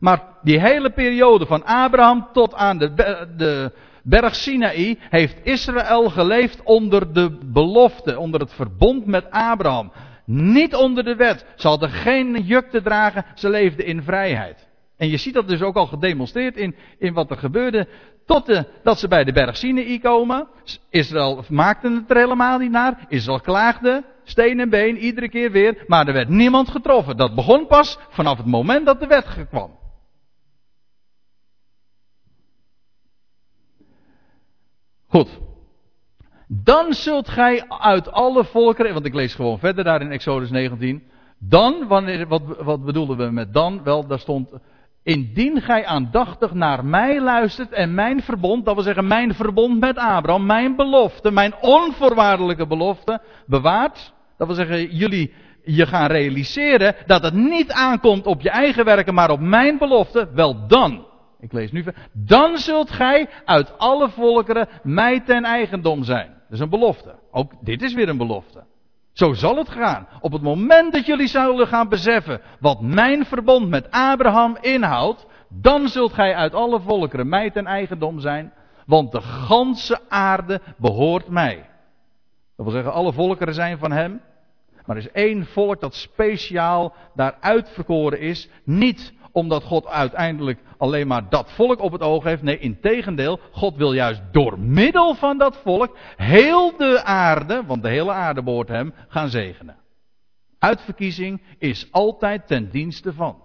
[0.00, 2.94] Maar die hele periode van Abraham tot aan de,
[3.36, 9.92] de berg Sinaï heeft Israël geleefd onder de belofte, onder het verbond met Abraham.
[10.24, 11.46] Niet onder de wet.
[11.56, 14.68] Ze hadden geen juk te dragen, ze leefden in vrijheid.
[14.96, 17.88] En je ziet dat dus ook al gedemonstreerd in, in wat er gebeurde.
[18.26, 20.48] Tot dat ze bij de berg Sinaï komen.
[20.90, 23.06] Israël maakte het er helemaal niet naar.
[23.08, 24.04] Israël klaagde.
[24.24, 25.84] Steen en been, iedere keer weer.
[25.86, 27.16] Maar er werd niemand getroffen.
[27.16, 29.70] Dat begon pas vanaf het moment dat de wet kwam.
[35.08, 35.28] Goed.
[36.48, 41.02] Dan zult gij uit alle volkeren, want ik lees gewoon verder daar in Exodus 19.
[41.38, 43.82] Dan, wanneer, wat, wat bedoelen we met dan?
[43.82, 44.52] Wel, daar stond,
[45.02, 49.96] indien gij aandachtig naar mij luistert en mijn verbond, dat wil zeggen mijn verbond met
[49.96, 54.12] Abraham, mijn belofte, mijn onvoorwaardelijke belofte, bewaart.
[54.36, 55.32] Dat wil zeggen, jullie
[55.64, 60.28] je gaan realiseren dat het niet aankomt op je eigen werken, maar op mijn belofte,
[60.34, 61.06] wel dan
[61.40, 61.84] ik lees nu.
[62.12, 66.28] Dan zult gij uit alle volkeren mij ten eigendom zijn.
[66.28, 67.14] Dat is een belofte.
[67.30, 68.64] Ook dit is weer een belofte.
[69.12, 70.08] Zo zal het gaan.
[70.20, 75.88] Op het moment dat jullie zullen gaan beseffen wat mijn verbond met Abraham inhoudt, dan
[75.88, 78.52] zult gij uit alle volkeren mij ten eigendom zijn,
[78.86, 81.56] want de ganse aarde behoort mij.
[82.56, 84.20] Dat wil zeggen, alle volkeren zijn van hem.
[84.86, 88.48] Maar er is één volk dat speciaal daar uitverkoren is.
[88.64, 92.42] Niet omdat God uiteindelijk alleen maar dat volk op het oog heeft.
[92.42, 97.82] Nee, in tegendeel, God wil juist door middel van dat volk heel de aarde, want
[97.82, 99.76] de hele aarde behoort hem, gaan zegenen.
[100.58, 103.42] Uitverkiezing is altijd ten dienste van.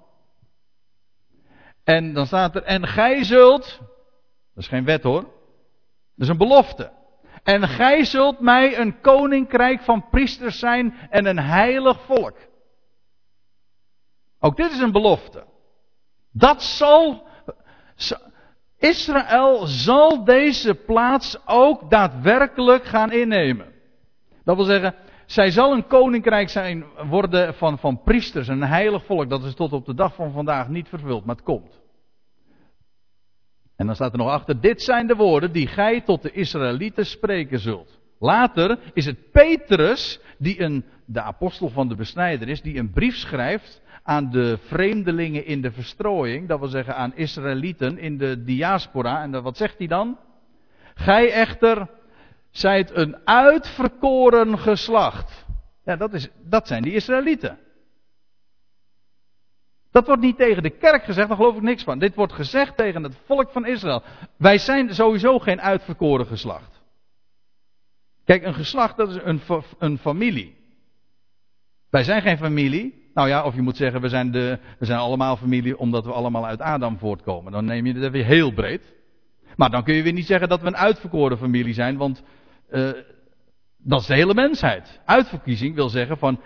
[1.83, 3.79] En dan staat er, en gij zult,
[4.53, 5.31] dat is geen wet hoor, dat
[6.15, 6.91] is een belofte.
[7.43, 12.37] En gij zult mij een koninkrijk van priesters zijn en een heilig volk.
[14.39, 15.49] Ook dit is een belofte.
[16.31, 17.27] Dat zal,
[18.77, 23.71] Israël zal deze plaats ook daadwerkelijk gaan innemen.
[24.43, 29.29] Dat wil zeggen, zij zal een koninkrijk zijn, worden van, van priesters, een heilig volk.
[29.29, 31.79] Dat is tot op de dag van vandaag niet vervuld, maar het komt.
[33.75, 37.05] En dan staat er nog achter, dit zijn de woorden die gij tot de Israëlieten
[37.05, 37.99] spreken zult.
[38.19, 43.15] Later is het Petrus, die een, de apostel van de besnijder is, die een brief
[43.15, 49.21] schrijft aan de vreemdelingen in de verstrooiing, dat wil zeggen aan Israëlieten in de diaspora.
[49.21, 50.17] En wat zegt hij dan?
[50.93, 51.89] Gij echter
[52.49, 55.45] zijt een uitverkoren geslacht.
[55.83, 57.59] Ja, dat, is, dat zijn die Israëlieten.
[59.91, 61.99] Dat wordt niet tegen de kerk gezegd, daar geloof ik niks van.
[61.99, 64.03] Dit wordt gezegd tegen het volk van Israël.
[64.37, 66.81] Wij zijn sowieso geen uitverkoren geslacht.
[68.25, 69.41] Kijk, een geslacht, dat is een,
[69.79, 70.57] een familie.
[71.89, 73.00] Wij zijn geen familie.
[73.13, 76.11] Nou ja, of je moet zeggen, we zijn, de, we zijn allemaal familie omdat we
[76.11, 77.51] allemaal uit Adam voortkomen.
[77.51, 78.93] Dan neem je het weer heel breed.
[79.55, 82.23] Maar dan kun je weer niet zeggen dat we een uitverkoren familie zijn, want
[82.71, 82.89] uh,
[83.77, 84.99] dat is de hele mensheid.
[85.05, 86.39] Uitverkiezing wil zeggen van,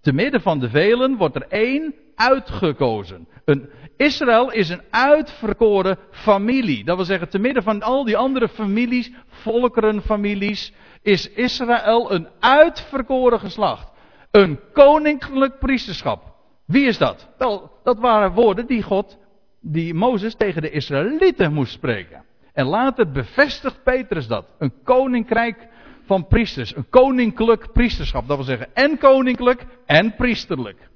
[0.00, 3.28] te midden van de velen wordt er één uitgekozen.
[3.44, 6.84] Een, Israël is een uitverkoren familie.
[6.84, 13.40] Dat wil zeggen, te midden van al die andere families, volkerenfamilies, is Israël een uitverkoren
[13.40, 13.90] geslacht.
[14.36, 16.34] Een koninklijk priesterschap.
[16.64, 17.28] Wie is dat?
[17.38, 19.18] Wel, dat waren woorden die God,
[19.60, 22.24] die Mozes tegen de Israëlieten moest spreken.
[22.52, 24.46] En later bevestigt Petrus dat.
[24.58, 25.68] Een koninkrijk
[26.04, 26.76] van priesters.
[26.76, 28.28] Een koninklijk priesterschap.
[28.28, 30.90] Dat wil zeggen en koninklijk en priesterlijk.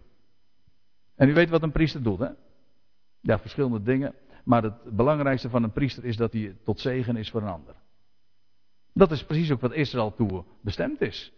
[1.16, 2.28] En u weet wat een priester doet, hè?
[3.20, 4.14] Ja, verschillende dingen.
[4.44, 7.74] Maar het belangrijkste van een priester is dat hij tot zegen is voor een ander.
[8.92, 11.32] Dat is precies ook wat Israël toe bestemd is.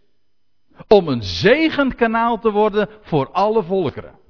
[0.87, 4.21] Om een zegenkanaal te worden voor alle volkeren.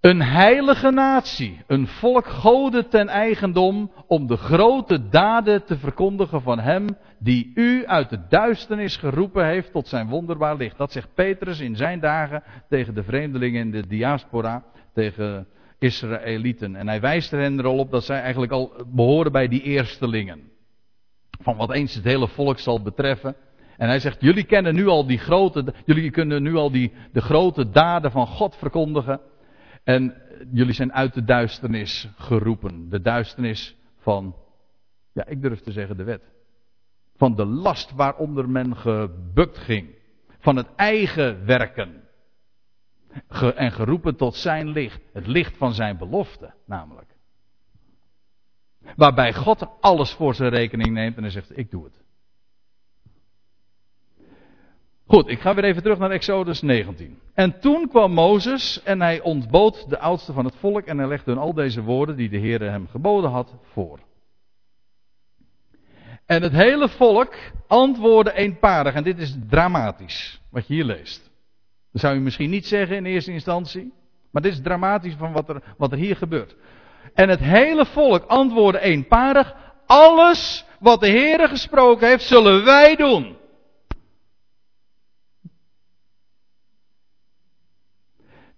[0.00, 6.58] Een heilige natie, een volk goden ten eigendom, om de grote daden te verkondigen van
[6.58, 6.86] Hem
[7.18, 10.76] die u uit de duisternis geroepen heeft tot zijn wonderbaar licht.
[10.76, 14.64] Dat zegt Petrus in zijn dagen tegen de vreemdelingen in de diaspora,
[14.94, 15.46] tegen
[15.78, 16.76] Israëlieten.
[16.76, 19.62] En hij wijst er hen er al op dat zij eigenlijk al behoren bij die
[19.62, 20.50] eerstelingen.
[21.40, 23.36] Van wat eens het hele volk zal betreffen.
[23.80, 27.20] En hij zegt, jullie kennen nu al die grote, jullie kunnen nu al die, de
[27.20, 29.20] grote daden van God verkondigen.
[29.84, 32.88] En jullie zijn uit de duisternis geroepen.
[32.88, 34.36] De duisternis van,
[35.12, 36.22] ja, ik durf te zeggen de wet.
[37.16, 39.94] Van de last waaronder men gebukt ging.
[40.38, 42.08] Van het eigen werken.
[43.54, 45.02] en geroepen tot zijn licht.
[45.12, 47.16] Het licht van zijn belofte, namelijk.
[48.96, 51.99] Waarbij God alles voor zijn rekening neemt en hij zegt: Ik doe het.
[55.10, 57.18] Goed, ik ga weer even terug naar Exodus 19.
[57.34, 61.30] En toen kwam Mozes en hij ontbood de oudste van het volk en hij legde
[61.30, 63.98] hun al deze woorden die de Heer hem geboden had voor.
[66.26, 67.34] En het hele volk
[67.66, 71.30] antwoordde eenparig en dit is dramatisch wat je hier leest.
[71.92, 73.92] Dat zou je misschien niet zeggen in eerste instantie,
[74.30, 76.56] maar dit is dramatisch van wat er, wat er hier gebeurt.
[77.14, 79.54] En het hele volk antwoordde eenparig,
[79.86, 83.38] alles wat de Heer gesproken heeft zullen wij doen.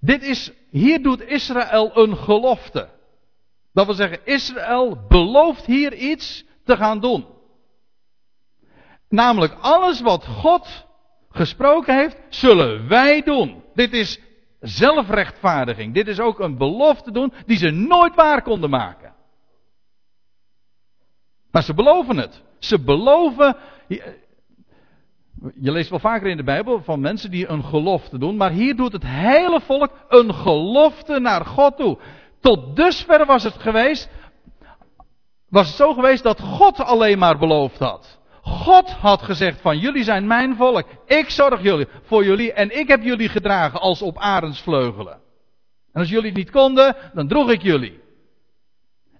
[0.04, 2.88] Dit is, hier doet Israël een gelofte.
[3.72, 7.26] Dat wil zeggen, Israël belooft hier iets te gaan doen.
[9.08, 10.86] Namelijk alles wat God
[11.30, 13.62] gesproken heeft, zullen wij doen.
[13.74, 14.20] Dit is
[14.60, 15.94] zelfrechtvaardiging.
[15.94, 19.14] Dit is ook een belofte doen die ze nooit waar konden maken.
[21.50, 22.42] Maar ze beloven het.
[22.58, 23.56] Ze beloven.
[25.60, 28.76] Je leest wel vaker in de Bijbel van mensen die een gelofte doen, maar hier
[28.76, 31.98] doet het hele volk een gelofte naar God toe.
[32.40, 34.08] Tot dusver was het geweest,
[35.48, 38.20] was het zo geweest dat God alleen maar beloofd had.
[38.42, 40.84] God had gezegd van jullie zijn mijn volk.
[41.06, 45.20] Ik zorg jullie, voor jullie en ik heb jullie gedragen als op arendsvleugelen.
[45.92, 48.00] En als jullie het niet konden, dan droeg ik jullie.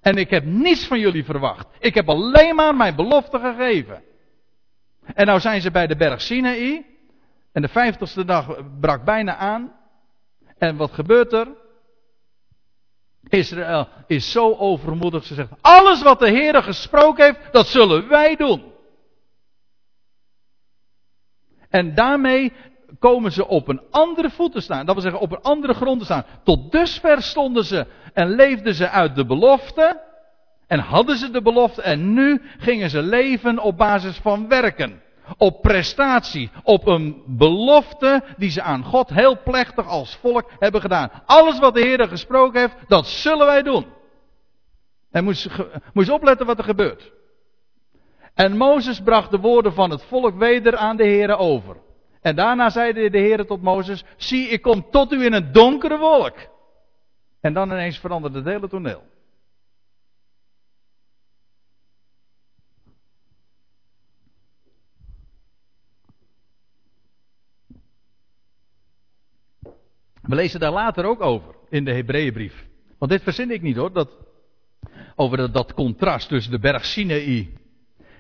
[0.01, 1.67] En ik heb niets van jullie verwacht.
[1.79, 4.03] Ik heb alleen maar mijn belofte gegeven.
[5.05, 6.87] En nou zijn ze bij de berg Sinaï.
[7.53, 9.73] En de vijftigste dag brak bijna aan.
[10.59, 11.49] En wat gebeurt er?
[13.29, 15.25] Israël is zo overmoedig.
[15.25, 18.73] Ze zegt: Alles wat de Heer gesproken heeft, dat zullen wij doen.
[21.69, 22.53] En daarmee
[22.99, 24.87] komen ze op een andere voet te staan.
[24.87, 26.25] Dat wil zeggen, op een andere grond te staan.
[26.45, 30.01] Tot dusver stonden ze en leefden ze uit de belofte.
[30.73, 35.03] En hadden ze de belofte en nu gingen ze leven op basis van werken.
[35.37, 41.11] Op prestatie, op een belofte die ze aan God heel plechtig als volk hebben gedaan.
[41.27, 43.87] Alles wat de Heer gesproken heeft, dat zullen wij doen.
[45.11, 45.27] En
[45.93, 47.13] je opletten wat er gebeurt.
[48.35, 51.77] En Mozes bracht de woorden van het volk weder aan de Heer over.
[52.21, 55.99] En daarna zei de Heer tot Mozes, zie ik kom tot u in een donkere
[55.99, 56.37] wolk.
[57.41, 59.11] En dan ineens veranderde het hele toneel.
[70.23, 72.67] We lezen daar later ook over in de Hebreeënbrief.
[72.99, 74.17] Want dit verzin ik niet hoor, dat,
[75.15, 77.53] over dat, dat contrast tussen de berg Sinaï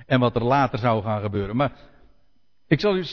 [0.06, 1.56] en wat er later zou gaan gebeuren.
[1.56, 1.72] Maar
[2.66, 3.04] ik zal u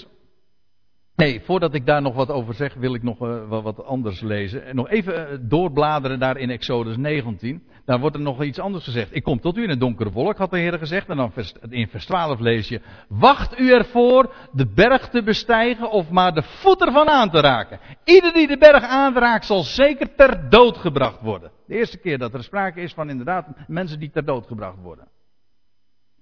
[1.19, 4.65] Nee, voordat ik daar nog wat over zeg, wil ik nog uh, wat anders lezen.
[4.65, 7.63] En nog even uh, doorbladeren daar in Exodus 19.
[7.85, 9.15] Daar wordt er nog iets anders gezegd.
[9.15, 11.09] Ik kom tot u in een donkere wolk, had de Heer gezegd.
[11.09, 11.31] En dan
[11.69, 12.81] in vers 12 lees je.
[13.07, 17.79] Wacht u ervoor de berg te bestijgen of maar de voet ervan aan te raken.
[18.03, 21.51] Ieder die de berg aanraakt zal zeker ter dood gebracht worden.
[21.67, 25.07] De eerste keer dat er sprake is van inderdaad mensen die ter dood gebracht worden.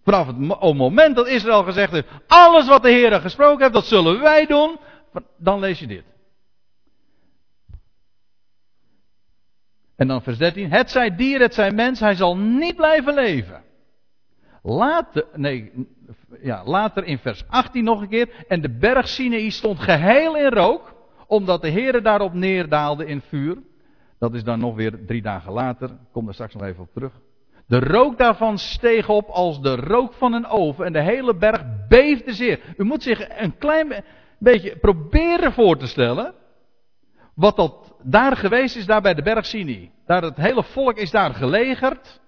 [0.08, 0.38] Vanaf het
[0.74, 4.78] moment dat Israël gezegd heeft, alles wat de Heer gesproken heeft, dat zullen wij doen,
[5.38, 6.04] dan lees je dit.
[9.96, 13.63] En dan vers 13, het zij dier, het zij mens, hij zal niet blijven leven.
[14.62, 15.72] Later, nee,
[16.41, 20.50] ja, later in vers 18 nog een keer, en de berg Sinai stond geheel in
[20.50, 20.93] rook,
[21.28, 23.58] omdat de Heer daarop neerdaalde in vuur.
[24.20, 27.13] Dat is dan nog weer drie dagen later, kom daar straks nog even op terug.
[27.67, 31.63] De rook daarvan steeg op als de rook van een oven en de hele berg
[31.88, 32.60] beefde zeer.
[32.77, 34.03] U moet zich een klein
[34.39, 36.34] beetje proberen voor te stellen
[37.38, 39.91] wat dat daar geweest is, daar bij de berg Sinai.
[40.06, 42.21] Daar het hele volk is daar gelegerd.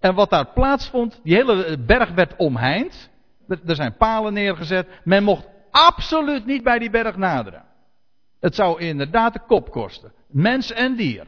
[0.00, 3.10] En wat daar plaatsvond, die hele berg werd omheind.
[3.48, 5.00] Er zijn palen neergezet.
[5.04, 7.64] Men mocht absoluut niet bij die berg naderen.
[8.40, 10.12] Het zou inderdaad de kop kosten.
[10.28, 11.26] Mens en dier.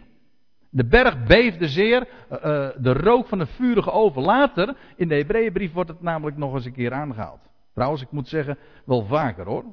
[0.76, 2.38] De berg beefde zeer, uh,
[2.78, 4.22] de rook van een vurige oven.
[4.22, 7.40] Later, in de Hebreeënbrief wordt het namelijk nog eens een keer aangehaald.
[7.74, 9.64] Trouwens, ik moet zeggen, wel vaker hoor.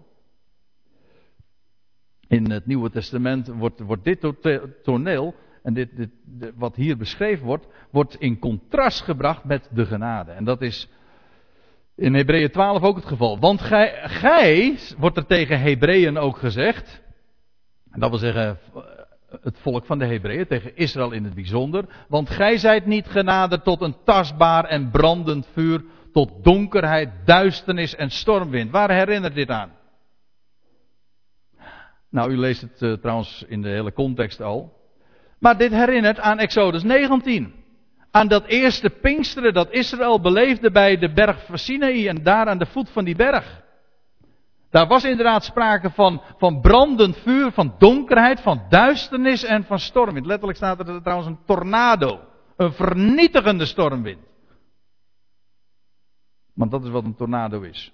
[2.28, 4.34] In het Nieuwe Testament wordt, wordt dit
[4.84, 6.10] toneel, en dit, dit,
[6.56, 10.32] wat hier beschreven wordt, wordt in contrast gebracht met de genade.
[10.32, 10.90] En dat is
[11.96, 13.40] in Hebreeën 12 ook het geval.
[13.40, 17.02] Want gij, gij wordt er tegen Hebreeën ook gezegd,
[17.92, 18.60] dat wil zeggen
[19.42, 21.86] het volk van de Hebreeën, tegen Israël in het bijzonder.
[22.08, 28.10] Want gij zijt niet genaderd tot een tastbaar en brandend vuur, tot donkerheid, duisternis en
[28.10, 28.72] stormwind.
[28.72, 29.72] Waar herinnert dit aan?
[32.10, 34.82] Nou, u leest het uh, trouwens in de hele context al.
[35.40, 37.54] Maar dit herinnert aan Exodus 19.
[38.12, 42.66] Aan dat eerste Pinksteren dat Israël beleefde bij de berg Sinai en daar aan de
[42.66, 43.63] voet van die berg.
[44.74, 50.26] Daar was inderdaad sprake van, van brandend vuur, van donkerheid, van duisternis en van stormwind.
[50.26, 52.20] Letterlijk staat er trouwens een tornado.
[52.56, 54.24] Een vernietigende stormwind.
[56.54, 57.94] Want dat is wat een tornado is.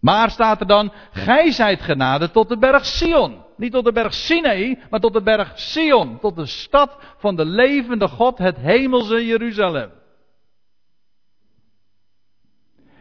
[0.00, 3.44] Maar staat er dan, gij zijt genade tot de berg Sion.
[3.56, 6.18] Niet tot de berg Sinai, maar tot de berg Sion.
[6.18, 9.90] Tot de stad van de levende God, het hemelse Jeruzalem.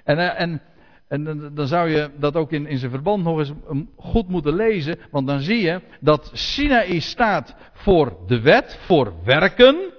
[0.03, 0.61] En, eh, en
[1.07, 3.53] en dan zou je dat ook in, in zijn verband nog eens
[3.97, 4.99] goed moeten lezen.
[5.11, 9.93] Want dan zie je dat Sinaï staat voor de wet, voor werken.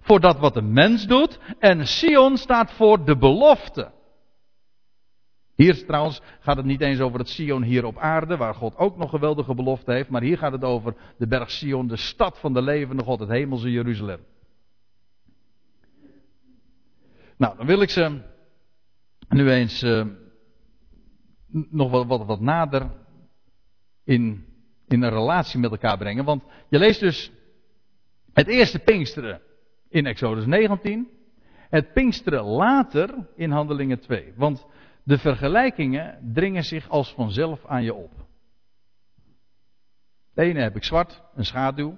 [0.00, 1.38] Voor dat wat de mens doet.
[1.58, 3.90] En Sion staat voor de belofte.
[5.54, 8.96] Hier trouwens gaat het niet eens over het Sion hier op aarde, waar God ook
[8.96, 10.08] nog geweldige belofte heeft.
[10.08, 13.28] Maar hier gaat het over de berg Sion, de stad van de levende God, het
[13.28, 14.20] hemelse Jeruzalem.
[17.36, 18.20] Nou, dan wil ik ze
[19.28, 20.06] nu eens uh,
[21.70, 22.90] nog wat, wat, wat nader
[24.04, 24.44] in,
[24.86, 26.24] in een relatie met elkaar brengen.
[26.24, 27.32] Want je leest dus
[28.32, 29.40] het eerste Pinksteren
[29.88, 31.08] in Exodus 19.
[31.56, 34.32] Het Pinksteren later in Handelingen 2.
[34.36, 34.66] Want
[35.02, 38.12] de vergelijkingen dringen zich als vanzelf aan je op.
[40.34, 41.88] De ene heb ik zwart, een schaduw.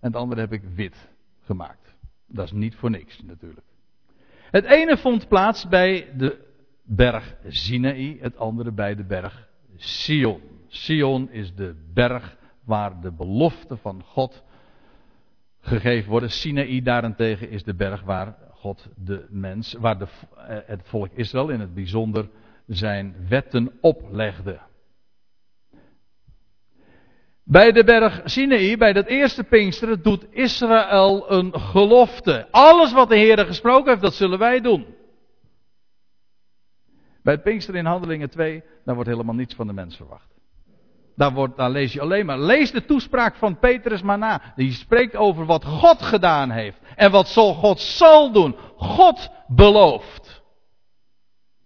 [0.00, 1.96] En het andere heb ik wit gemaakt.
[2.26, 3.66] Dat is niet voor niks natuurlijk.
[4.50, 6.49] Het ene vond plaats bij de
[6.96, 10.40] berg Sinaï, het andere bij de berg Sion.
[10.68, 14.44] Sion is de berg waar de belofte van God
[15.60, 16.30] gegeven worden.
[16.30, 21.48] Sinaï daarentegen is de berg waar God de mens, waar de, eh, het volk Israël
[21.48, 22.28] in het bijzonder
[22.66, 24.60] zijn wetten oplegde.
[27.42, 32.46] Bij de berg Sinaï, bij dat eerste Pinksteren, doet Israël een gelofte.
[32.50, 34.98] Alles wat de Heer gesproken heeft, dat zullen wij doen.
[37.22, 40.30] Bij Pinkster in Handelingen 2, daar wordt helemaal niets van de mens verwacht.
[41.16, 42.38] Daar, wordt, daar lees je alleen maar.
[42.38, 44.52] Lees de toespraak van Petrus maar na.
[44.56, 46.78] Die spreekt over wat God gedaan heeft.
[46.96, 48.56] En wat God zal doen.
[48.76, 50.42] God belooft.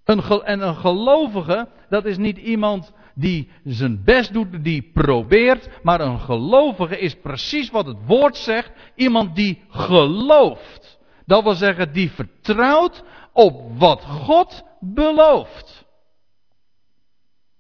[0.05, 5.69] Een, en een gelovige, dat is niet iemand die zijn best doet, die probeert.
[5.83, 8.73] Maar een gelovige is precies wat het woord zegt.
[8.95, 10.99] Iemand die gelooft.
[11.27, 15.85] Dat wil zeggen, die vertrouwt op wat God belooft.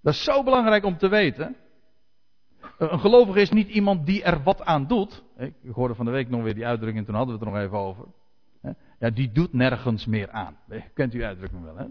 [0.00, 1.56] Dat is zo belangrijk om te weten.
[2.78, 5.22] Een gelovige is niet iemand die er wat aan doet.
[5.36, 7.66] Ik hoorde van de week nog weer die uitdrukking, toen hadden we het er nog
[7.66, 8.04] even over.
[8.98, 10.56] Ja, die doet nergens meer aan.
[10.94, 11.86] Kent u die uitdrukking wel, hè?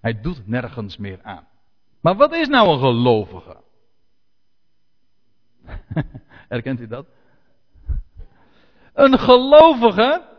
[0.00, 1.46] Hij doet nergens meer aan.
[2.00, 3.56] Maar wat is nou een gelovige?
[6.48, 7.06] Herkent u dat?
[8.92, 10.35] Een gelovige.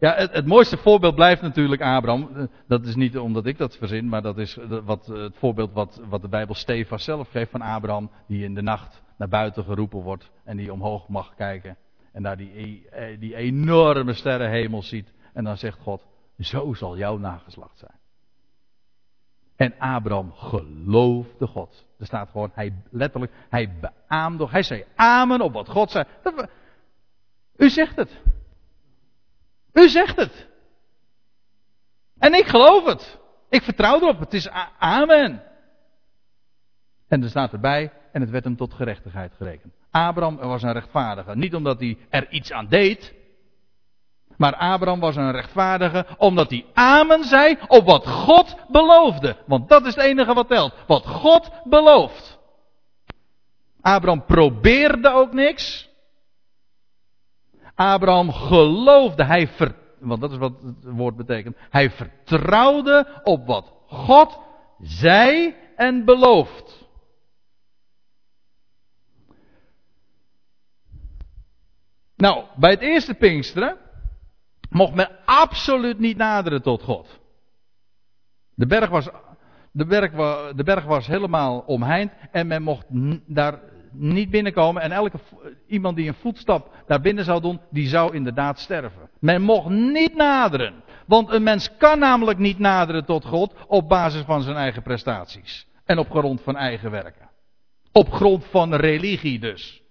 [0.00, 2.48] Ja, het, mooiste voorbeeld blijft natuurlijk Abraham.
[2.66, 6.22] Dat is niet omdat ik dat verzin, maar dat is wat, het voorbeeld wat, wat
[6.22, 8.10] de Bijbel Stefan zelf geeft van Abraham.
[8.26, 11.76] Die in de nacht naar buiten geroepen wordt en die omhoog mag kijken.
[12.12, 12.86] En daar die,
[13.18, 15.12] die enorme sterrenhemel ziet.
[15.32, 16.06] En dan zegt God,
[16.38, 17.98] zo zal jouw nageslacht zijn.
[19.56, 21.86] En Abraham geloofde God.
[21.98, 26.04] Er staat gewoon, hij letterlijk, hij beaamde, hij zei amen op wat God zei.
[27.56, 28.20] u zegt het.
[29.72, 30.48] U zegt het.
[32.18, 33.18] En ik geloof het.
[33.48, 34.18] Ik vertrouw erop.
[34.18, 34.48] Het is
[34.78, 35.42] amen.
[37.08, 39.74] En er staat erbij, en het werd hem tot gerechtigheid gerekend.
[39.90, 41.36] Abraham was een rechtvaardige.
[41.36, 43.14] Niet omdat hij er iets aan deed.
[44.36, 49.36] Maar Abraham was een rechtvaardige omdat hij amen zei op wat God beloofde.
[49.46, 50.74] Want dat is het enige wat telt.
[50.86, 52.38] Wat God belooft.
[53.80, 55.89] Abraham probeerde ook niks.
[57.80, 59.24] Abraham geloofde.
[59.24, 61.56] Hij ver, want dat is wat het woord betekent.
[61.70, 64.38] Hij vertrouwde op wat God
[64.78, 66.88] zei en belooft.
[72.16, 73.76] Nou, bij het eerste Pinksteren
[74.70, 77.20] mocht men absoluut niet naderen tot God.
[78.54, 79.08] De berg was,
[79.72, 80.12] de berg,
[80.54, 82.86] de berg was helemaal omheind en men mocht
[83.26, 84.82] daar niet binnenkomen.
[84.82, 85.18] En elke
[85.66, 89.10] iemand die een voetstap daar binnen zou doen, die zou inderdaad sterven.
[89.20, 90.82] Men mocht niet naderen.
[91.06, 95.66] Want een mens kan namelijk niet naderen tot God op basis van zijn eigen prestaties.
[95.84, 97.30] En op grond van eigen werken.
[97.92, 99.82] Op grond van religie dus.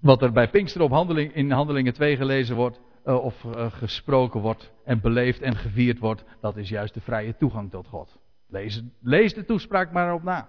[0.00, 4.72] Wat er bij Pinkster op in Handelingen 2 gelezen wordt, uh, of uh, gesproken wordt
[4.84, 8.18] en beleefd en gevierd wordt, dat is juist de vrije toegang tot God.
[8.50, 10.48] Lees, lees de toespraak maar op na.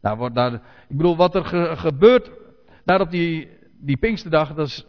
[0.00, 0.52] Daar wordt, daar,
[0.88, 2.30] ik bedoel, wat er ge, gebeurt
[2.84, 3.48] daar op die,
[3.80, 4.86] die Pinksterdag, dat is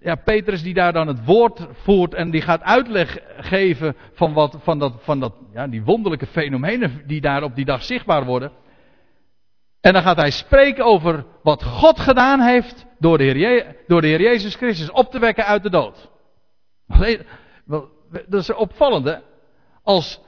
[0.00, 4.56] ja, Petrus die daar dan het woord voert en die gaat uitleg geven van, wat,
[4.60, 8.52] van, dat, van dat, ja, die wonderlijke fenomenen die daar op die dag zichtbaar worden.
[9.80, 14.06] En dan gaat hij spreken over wat God gedaan heeft door de Heer, door de
[14.06, 16.10] Heer Jezus Christus op te wekken uit de dood.
[18.28, 19.16] Dat is opvallend hè.
[19.82, 20.20] Als,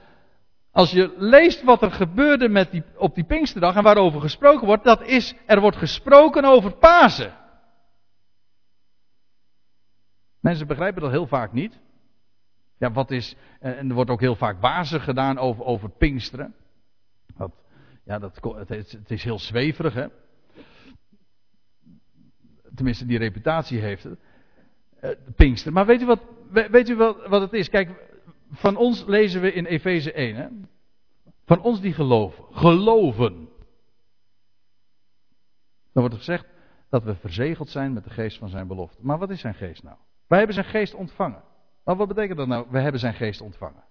[0.71, 4.83] als je leest wat er gebeurde met die, op die Pinksterdag en waarover gesproken wordt,
[4.83, 7.33] dat is, er wordt gesproken over Pasen.
[10.39, 11.79] Mensen begrijpen dat heel vaak niet.
[12.77, 16.55] Ja, wat is, en er wordt ook heel vaak wazig gedaan over, over Pinksteren.
[17.37, 17.51] Dat,
[18.03, 20.07] ja, dat, het, is, heel zweverig, hè.
[22.75, 24.19] Tenminste, die reputatie heeft het.
[25.01, 25.73] Uh, Pinkster.
[25.73, 27.69] Maar weet u, wat, weet u wat, wat het is?
[27.69, 27.89] Kijk,
[28.51, 30.35] van ons lezen we in Efeze 1.
[30.35, 30.47] Hè?
[31.45, 32.43] Van ons die geloven.
[32.51, 33.49] Geloven.
[35.91, 36.45] Dan wordt er gezegd
[36.89, 39.01] dat we verzegeld zijn met de geest van zijn belofte.
[39.01, 39.97] Maar wat is zijn geest nou?
[40.27, 41.43] Wij hebben zijn geest ontvangen.
[41.83, 42.67] Maar wat betekent dat nou?
[42.69, 43.83] We hebben zijn geest ontvangen.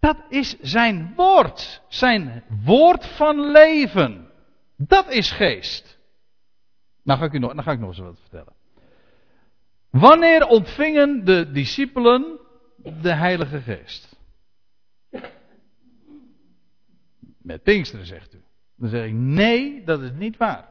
[0.00, 1.82] Dat is zijn woord.
[1.88, 4.30] Zijn woord van leven.
[4.76, 5.98] Dat is geest.
[7.02, 8.52] Nou ga ik, u nog, dan ga ik nog eens wat vertellen.
[9.90, 12.38] Wanneer ontvingen de discipelen
[13.02, 14.16] de Heilige Geest?
[17.42, 18.42] Met Pinksteren zegt u.
[18.76, 20.68] Dan zeg ik nee, dat is niet waar.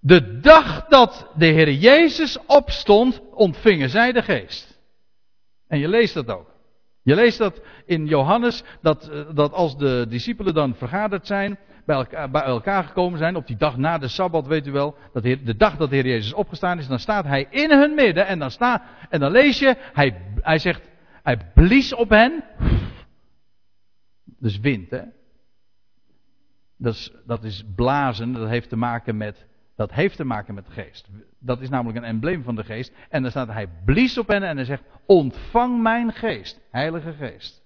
[0.00, 4.80] De dag dat de Heer Jezus opstond, ontvingen zij de Geest.
[5.66, 6.50] En je leest dat ook.
[7.02, 12.42] Je leest dat in Johannes, dat, eh, dat als de discipelen dan vergaderd zijn, bij
[12.42, 15.76] elkaar gekomen zijn, op die dag na de Sabbat, weet u wel, dat de dag
[15.76, 18.50] dat de Heer Jezus opgestaan is, dan staat hij in hun midden en dan,
[19.08, 20.88] en dan lees je, hij, hij zegt,
[21.22, 22.44] hij blies op hen.
[24.24, 25.02] Dus wind, hè.
[26.76, 30.66] Dat is, dat is blazen, dat heeft te maken met dat heeft te maken met
[30.66, 31.08] de geest.
[31.38, 32.92] Dat is namelijk een embleem van de geest.
[33.08, 37.62] En dan staat hij blies op hen en hij zegt: Ontvang mijn geest, Heilige Geest.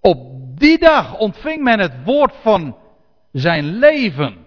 [0.00, 0.18] Op
[0.58, 2.76] die dag ontving men het woord van
[3.32, 4.46] zijn leven.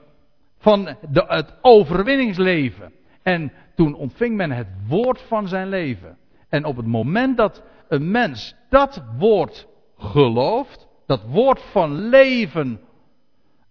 [0.58, 2.94] Van de, het overwinningsleven.
[3.24, 6.18] En toen ontving men het woord van zijn leven.
[6.50, 9.68] En op het moment dat een mens dat woord
[9.98, 12.82] gelooft, dat woord van leven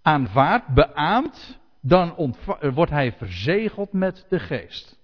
[0.02, 2.34] aanvaardt, beaamt, dan
[2.74, 4.98] wordt hij verzegeld met de geest.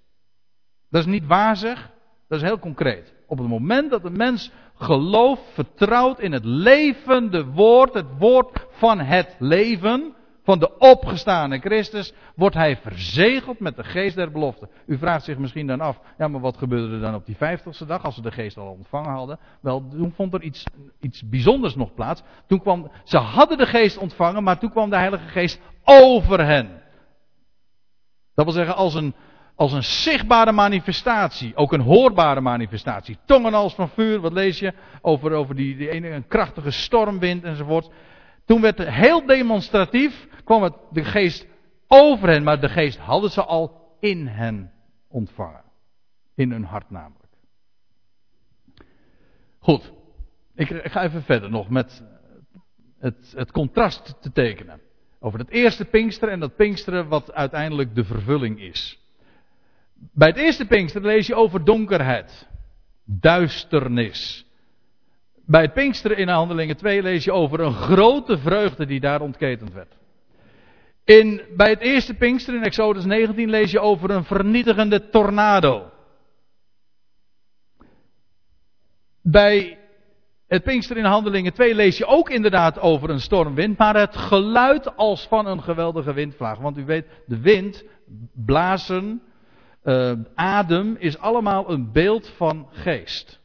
[0.90, 1.90] Dat is niet wazig,
[2.28, 3.14] Dat is heel concreet.
[3.30, 9.00] Op het moment dat de mens gelooft, vertrouwt in het levende woord, het woord van
[9.00, 14.68] het leven, van de opgestane Christus, wordt hij verzegeld met de geest der belofte.
[14.86, 17.86] U vraagt zich misschien dan af, ja maar wat gebeurde er dan op die vijftigste
[17.86, 19.38] dag, als ze de geest al ontvangen hadden?
[19.60, 20.64] Wel, toen vond er iets,
[21.00, 22.22] iets bijzonders nog plaats.
[22.46, 26.82] Toen kwam, ze hadden de geest ontvangen, maar toen kwam de Heilige Geest over hen.
[28.34, 29.14] Dat wil zeggen, als een,
[29.60, 33.18] als een zichtbare manifestatie, ook een hoorbare manifestatie.
[33.24, 37.90] Tongen als van vuur, wat lees je over, over die, ene een krachtige stormwind enzovoort.
[38.44, 41.46] Toen werd het heel demonstratief, kwam het de geest
[41.86, 44.72] over hen, maar de geest hadden ze al in hen
[45.08, 45.64] ontvangen.
[46.34, 47.32] In hun hart namelijk.
[49.58, 49.92] Goed,
[50.54, 52.04] ik, ga even verder nog met
[52.98, 54.80] het, het contrast te tekenen.
[55.18, 58.99] Over het eerste Pinksteren en dat Pinksteren wat uiteindelijk de vervulling is.
[60.12, 62.48] Bij het eerste Pinksteren lees je over donkerheid,
[63.04, 64.46] duisternis.
[65.46, 69.72] Bij het Pinksteren in Handelingen 2 lees je over een grote vreugde die daar ontketend
[69.72, 69.98] werd.
[71.04, 75.90] In, bij het eerste Pinksteren in Exodus 19 lees je over een vernietigende tornado.
[79.22, 79.78] Bij
[80.46, 84.96] het Pinkster in Handelingen 2 lees je ook inderdaad over een stormwind, maar het geluid
[84.96, 86.58] als van een geweldige windvlaag.
[86.58, 87.84] Want u weet, de wind,
[88.34, 89.22] blazen,
[89.84, 93.40] uh, adem is allemaal een beeld van geest.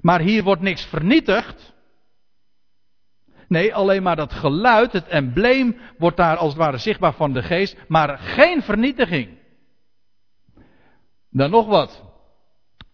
[0.00, 1.72] Maar hier wordt niks vernietigd.
[3.48, 7.42] Nee, alleen maar dat geluid, het embleem, wordt daar als het ware zichtbaar van de
[7.42, 9.38] geest, maar geen vernietiging.
[11.30, 12.02] Dan nog wat.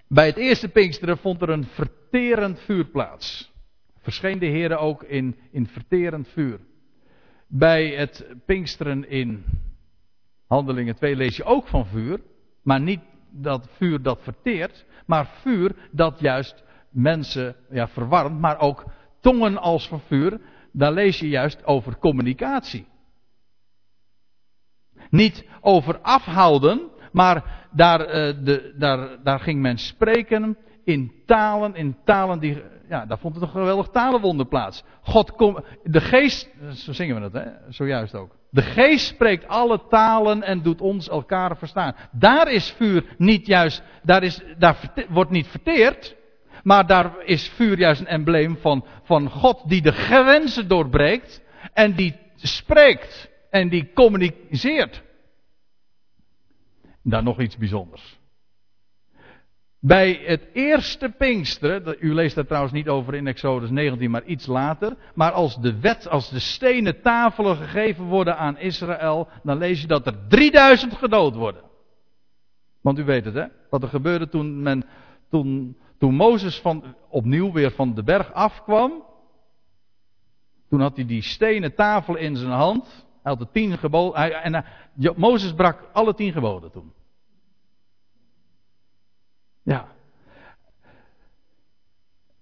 [0.09, 3.53] Bij het eerste Pinksteren vond er een verterend vuur plaats.
[3.99, 6.61] Verscheen de Heer ook in, in verterend vuur.
[7.47, 9.45] Bij het Pinksteren in
[10.49, 12.21] Handelingen 2 lees je ook van vuur.
[12.63, 18.85] Maar niet dat vuur dat verteert, maar vuur dat juist mensen ja, verwarmt, maar ook
[19.21, 20.41] tongen als van vuur.
[20.73, 22.87] Daar lees je juist over communicatie.
[25.11, 30.57] Niet over afhouden, maar daar, uh, de, daar, daar ging men spreken
[30.89, 34.85] in talen, in talen die, ja, daar vond het een geweldig talenwonder plaats.
[35.03, 38.37] God kom, de geest, zo zingen we het, hè, zojuist ook.
[38.51, 41.95] De geest spreekt alle talen en doet ons elkaar verstaan.
[42.13, 46.17] Daar is vuur niet juist, daar, is, daar wordt niet verteerd,
[46.63, 51.95] maar daar is vuur juist een embleem van, van God die de grenzen doorbreekt en
[51.95, 55.03] die spreekt en die communiceert.
[57.03, 58.18] Dan nog iets bijzonders.
[59.81, 64.47] Bij het eerste Pinksteren, u leest daar trouwens niet over in Exodus 19, maar iets
[64.47, 64.97] later.
[65.15, 69.87] Maar als de wet, als de stenen tafelen gegeven worden aan Israël, dan lees je
[69.87, 71.63] dat er 3000 gedood worden.
[72.81, 74.85] Want u weet het hè, wat er gebeurde toen, men,
[75.31, 79.03] toen, toen Mozes van, opnieuw weer van de berg afkwam.
[80.69, 83.07] Toen had hij die stenen tafel in zijn hand.
[83.23, 84.43] Hij had de tien geboden.
[84.43, 84.65] En
[85.17, 86.93] Mozes brak alle tien geboden toen.
[89.69, 89.87] Ja.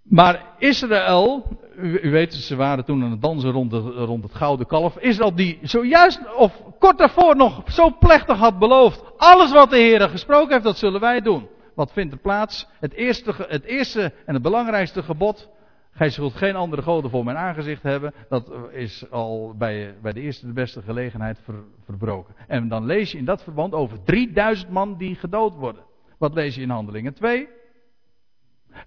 [0.03, 1.45] Maar Israël,
[1.77, 4.99] u, weet, ze waren toen aan het dansen rond, rond het gouden kalf.
[4.99, 9.03] Israël die zojuist, of kort daarvoor nog zo plechtig had beloofd.
[9.17, 11.49] Alles wat de Heer gesproken heeft, dat zullen wij doen.
[11.75, 12.69] Wat vindt er plaats?
[12.81, 15.49] Het eerste, het eerste en het belangrijkste gebod.
[15.91, 18.15] Gij zult geen andere goden voor mijn aangezicht hebben.
[18.29, 21.55] Dat is al bij, bij de eerste de beste gelegenheid ver,
[21.85, 22.35] verbroken.
[22.47, 25.83] En dan lees je in dat verband over 3000 man die gedood worden.
[26.19, 27.49] Wat lees je in Handelingen 2?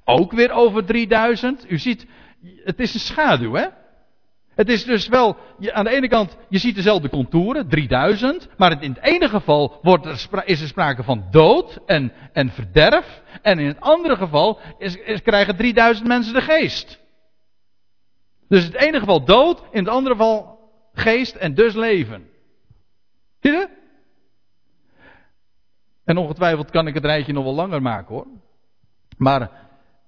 [0.04, 1.72] Ook weer over 3000.
[1.72, 2.08] U ziet,
[2.64, 3.68] het is een schaduw, hè?
[4.60, 8.92] Het is dus wel, aan de ene kant, je ziet dezelfde contouren, 3000, maar in
[8.92, 13.68] het ene geval wordt er, is er sprake van dood en, en verderf, en in
[13.68, 17.00] het andere geval is, is, krijgen 3000 mensen de geest.
[18.48, 20.60] Dus in het ene geval dood, in het andere geval
[20.94, 22.30] geest en dus leven.
[23.40, 23.79] Zie je?
[26.10, 28.28] En ongetwijfeld kan ik het rijtje nog wel langer maken hoor.
[29.18, 29.52] Maar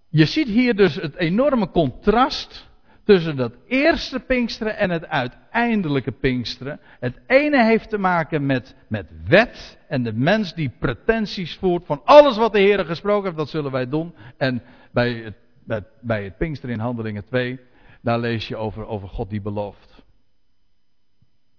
[0.09, 2.69] je ziet hier dus het enorme contrast
[3.03, 6.79] tussen dat eerste Pinksteren en het uiteindelijke Pinksteren.
[6.99, 12.01] Het ene heeft te maken met, met wet en de mens die pretenties voert van
[12.05, 14.15] alles wat de Heer gesproken heeft, dat zullen wij doen.
[14.37, 17.59] En bij het, bij, het Pinksteren in Handelingen 2,
[18.01, 20.03] daar lees je over, over God die belooft.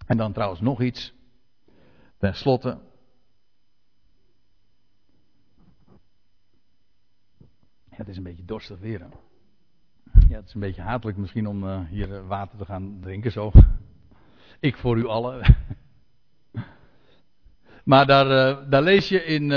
[0.06, 1.14] En dan trouwens nog iets.
[2.18, 2.78] Ten slotte,
[8.02, 9.06] het is een beetje dorstig weer.
[10.28, 13.32] Ja, het is een beetje hatelijk misschien om uh, hier eh, water te gaan drinken
[13.32, 13.52] zo.
[14.60, 15.56] Ik voor u allen.
[17.84, 19.50] maar daar, uh, daar lees je in,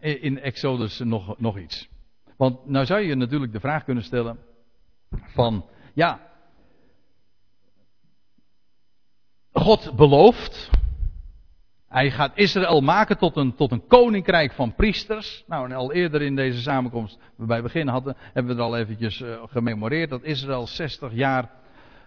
[0.00, 1.88] in Exodus nog, nog iets.
[2.36, 4.38] Want nou zou je natuurlijk de vraag kunnen stellen
[5.10, 5.64] van,
[5.94, 6.20] ja,
[9.52, 10.70] God belooft,
[11.88, 15.44] hij gaat Israël maken tot een, tot een koninkrijk van priesters.
[15.46, 18.76] Nou, en al eerder in deze samenkomst, we bij begin hadden, hebben we er al
[18.76, 21.50] eventjes uh, gememoreerd dat Israël 60 jaar,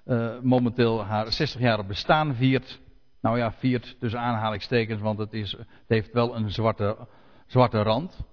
[0.06, 2.80] uh, momenteel haar 60 jaar bestaan viert.
[3.22, 6.98] Nou ja, viert tussen aanhalingstekens, want het, is, het heeft wel een zwarte,
[7.48, 8.24] zwarte rand.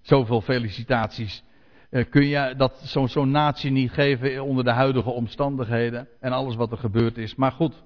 [0.00, 1.44] Zoveel felicitaties
[1.90, 6.54] uh, kun je dat zo'n zo natie niet geven onder de huidige omstandigheden en alles
[6.54, 7.34] wat er gebeurd is.
[7.34, 7.82] Maar goed,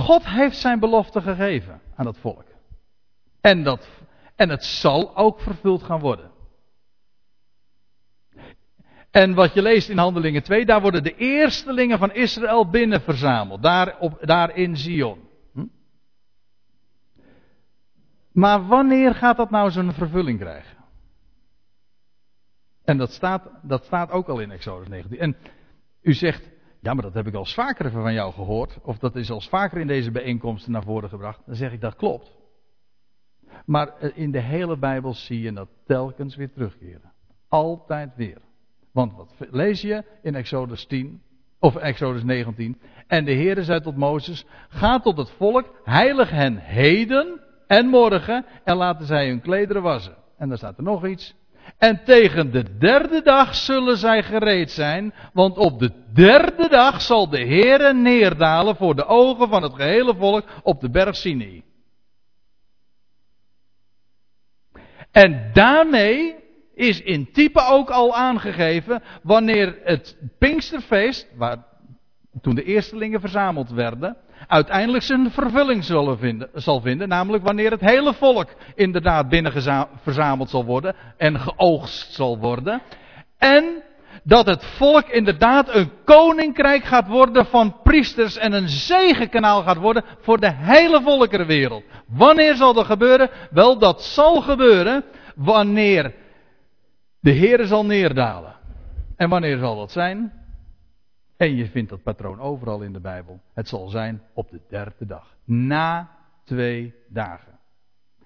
[0.00, 2.44] God heeft zijn belofte gegeven aan dat volk.
[3.40, 3.88] En, dat,
[4.36, 6.30] en het zal ook vervuld gaan worden.
[9.10, 13.62] En wat je leest in Handelingen 2, daar worden de eerstelingen van Israël binnen verzameld.
[13.62, 15.18] Daar, op, daar in Zion.
[15.52, 15.66] Hm?
[18.32, 20.76] Maar wanneer gaat dat nou zo'n vervulling krijgen?
[22.84, 25.18] En dat staat, dat staat ook al in Exodus 19.
[25.18, 25.36] En
[26.00, 26.49] u zegt,
[26.80, 28.78] ja, maar dat heb ik al vaker van jou gehoord.
[28.82, 31.42] Of dat is al vaker in deze bijeenkomsten naar voren gebracht.
[31.46, 32.38] Dan zeg ik dat klopt.
[33.64, 37.12] Maar eh, in de hele Bijbel zie je dat telkens weer terugkeren.
[37.48, 38.40] Altijd weer.
[38.92, 41.22] Want wat lees je in Exodus 10?
[41.58, 42.80] Of Exodus 19.
[43.06, 48.44] En de Heere zei tot Mozes: Ga tot het volk, heilig hen heden en morgen.
[48.64, 50.16] En laten zij hun klederen wassen.
[50.36, 51.34] En dan staat er nog iets.
[51.78, 57.28] En tegen de derde dag zullen zij gereed zijn, want op de derde dag zal
[57.28, 61.64] de Heere neerdalen voor de ogen van het gehele volk op de berg Sinai.
[65.10, 66.34] En daarmee
[66.74, 71.64] is in type ook al aangegeven wanneer het Pinksterfeest, waar
[72.40, 74.16] toen de eerstelingen verzameld werden,
[74.46, 77.08] uiteindelijk zijn vervulling zullen vinden, zal vinden.
[77.08, 79.52] Namelijk wanneer het hele volk inderdaad binnen
[80.02, 82.82] verzameld zal worden en geoogst zal worden.
[83.38, 83.82] En
[84.22, 90.04] dat het volk inderdaad een koninkrijk gaat worden van priesters en een zegenkanaal gaat worden
[90.20, 91.84] voor de hele volkerenwereld.
[92.06, 93.30] Wanneer zal dat gebeuren?
[93.50, 96.14] Wel, dat zal gebeuren wanneer
[97.20, 98.54] de Heer zal neerdalen.
[99.16, 100.39] En wanneer zal dat zijn?
[101.40, 103.40] En je vindt dat patroon overal in de Bijbel.
[103.54, 105.36] Het zal zijn op de derde dag.
[105.44, 106.10] Na
[106.44, 107.58] twee dagen.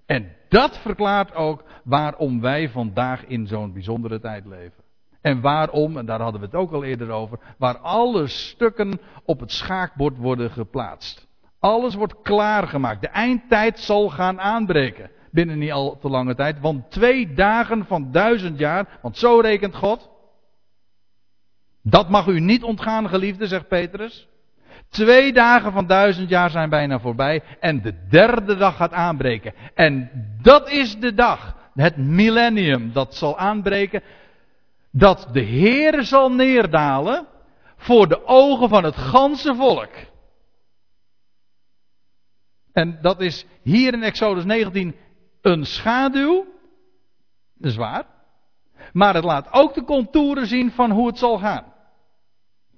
[0.07, 4.83] En dat verklaart ook waarom wij vandaag in zo'n bijzondere tijd leven.
[5.21, 9.41] En waarom, en daar hadden we het ook al eerder over, waar alle stukken op
[9.41, 11.27] het schaakbord worden geplaatst.
[11.59, 13.01] Alles wordt klaargemaakt.
[13.01, 15.11] De eindtijd zal gaan aanbreken.
[15.31, 16.61] Binnen niet al te lange tijd.
[16.61, 20.13] Want twee dagen van duizend jaar, want zo rekent God.
[21.87, 24.29] Dat mag u niet ontgaan, geliefde, zegt Petrus.
[24.89, 29.55] Twee dagen van duizend jaar zijn bijna voorbij en de derde dag gaat aanbreken.
[29.75, 30.11] En
[30.43, 34.03] dat is de dag, het millennium, dat zal aanbreken,
[34.91, 37.27] dat de Heer zal neerdalen
[37.77, 39.93] voor de ogen van het ganse volk.
[42.73, 44.95] En dat is hier in Exodus 19
[45.41, 46.47] een schaduw,
[47.55, 48.05] dat is waar.
[48.93, 51.74] Maar het laat ook de contouren zien van hoe het zal gaan.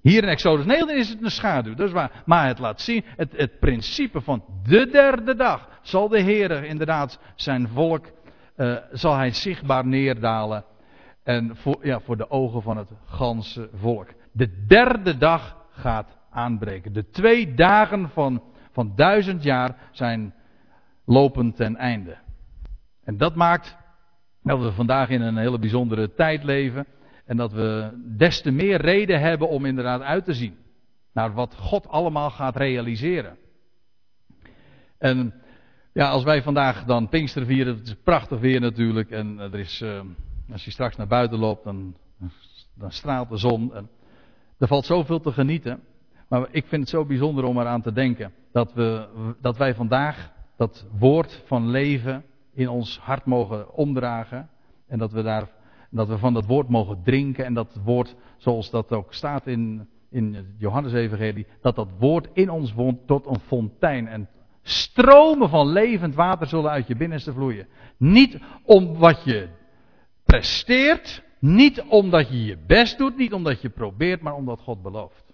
[0.07, 2.23] Hier in Exodus 19 is het een schaduw, dat is waar.
[2.25, 7.19] Maar het laat zien, het, het principe van de derde dag zal de Heer inderdaad
[7.35, 8.07] zijn volk,
[8.57, 10.65] uh, zal hij zichtbaar neerdalen.
[11.23, 14.09] En voor, ja, voor de ogen van het ganse volk.
[14.33, 16.93] De derde dag gaat aanbreken.
[16.93, 18.43] De twee dagen van,
[18.73, 20.35] van duizend jaar zijn
[21.05, 22.17] lopend ten einde.
[23.05, 23.77] En dat maakt
[24.43, 26.87] dat we vandaag in een hele bijzondere tijd leven.
[27.27, 30.57] En dat we des te meer reden hebben om inderdaad uit te zien
[31.13, 33.37] naar wat God allemaal gaat realiseren.
[34.99, 35.35] En
[35.93, 39.11] ja, als wij vandaag dan Pinkster vieren, het is prachtig weer natuurlijk.
[39.11, 40.01] En er is, uh,
[40.53, 41.97] als je straks naar buiten loopt, dan,
[42.75, 43.75] dan straalt de zon.
[43.75, 43.89] En
[44.59, 45.81] er valt zoveel te genieten.
[46.29, 49.09] Maar ik vind het zo bijzonder om eraan te denken dat, we,
[49.41, 54.49] dat wij vandaag dat woord van leven in ons hart mogen omdragen.
[54.87, 55.49] En dat we daar
[55.91, 59.89] dat we van dat woord mogen drinken en dat woord, zoals dat ook staat in,
[60.11, 64.09] in Johannes-evangelie, dat dat woord in ons woont tot een fontein.
[64.09, 64.29] En
[64.63, 67.67] stromen van levend water zullen uit je binnenste vloeien.
[67.97, 69.49] Niet om wat je
[70.25, 75.26] presteert, niet omdat je je best doet, niet omdat je probeert, maar omdat God belooft.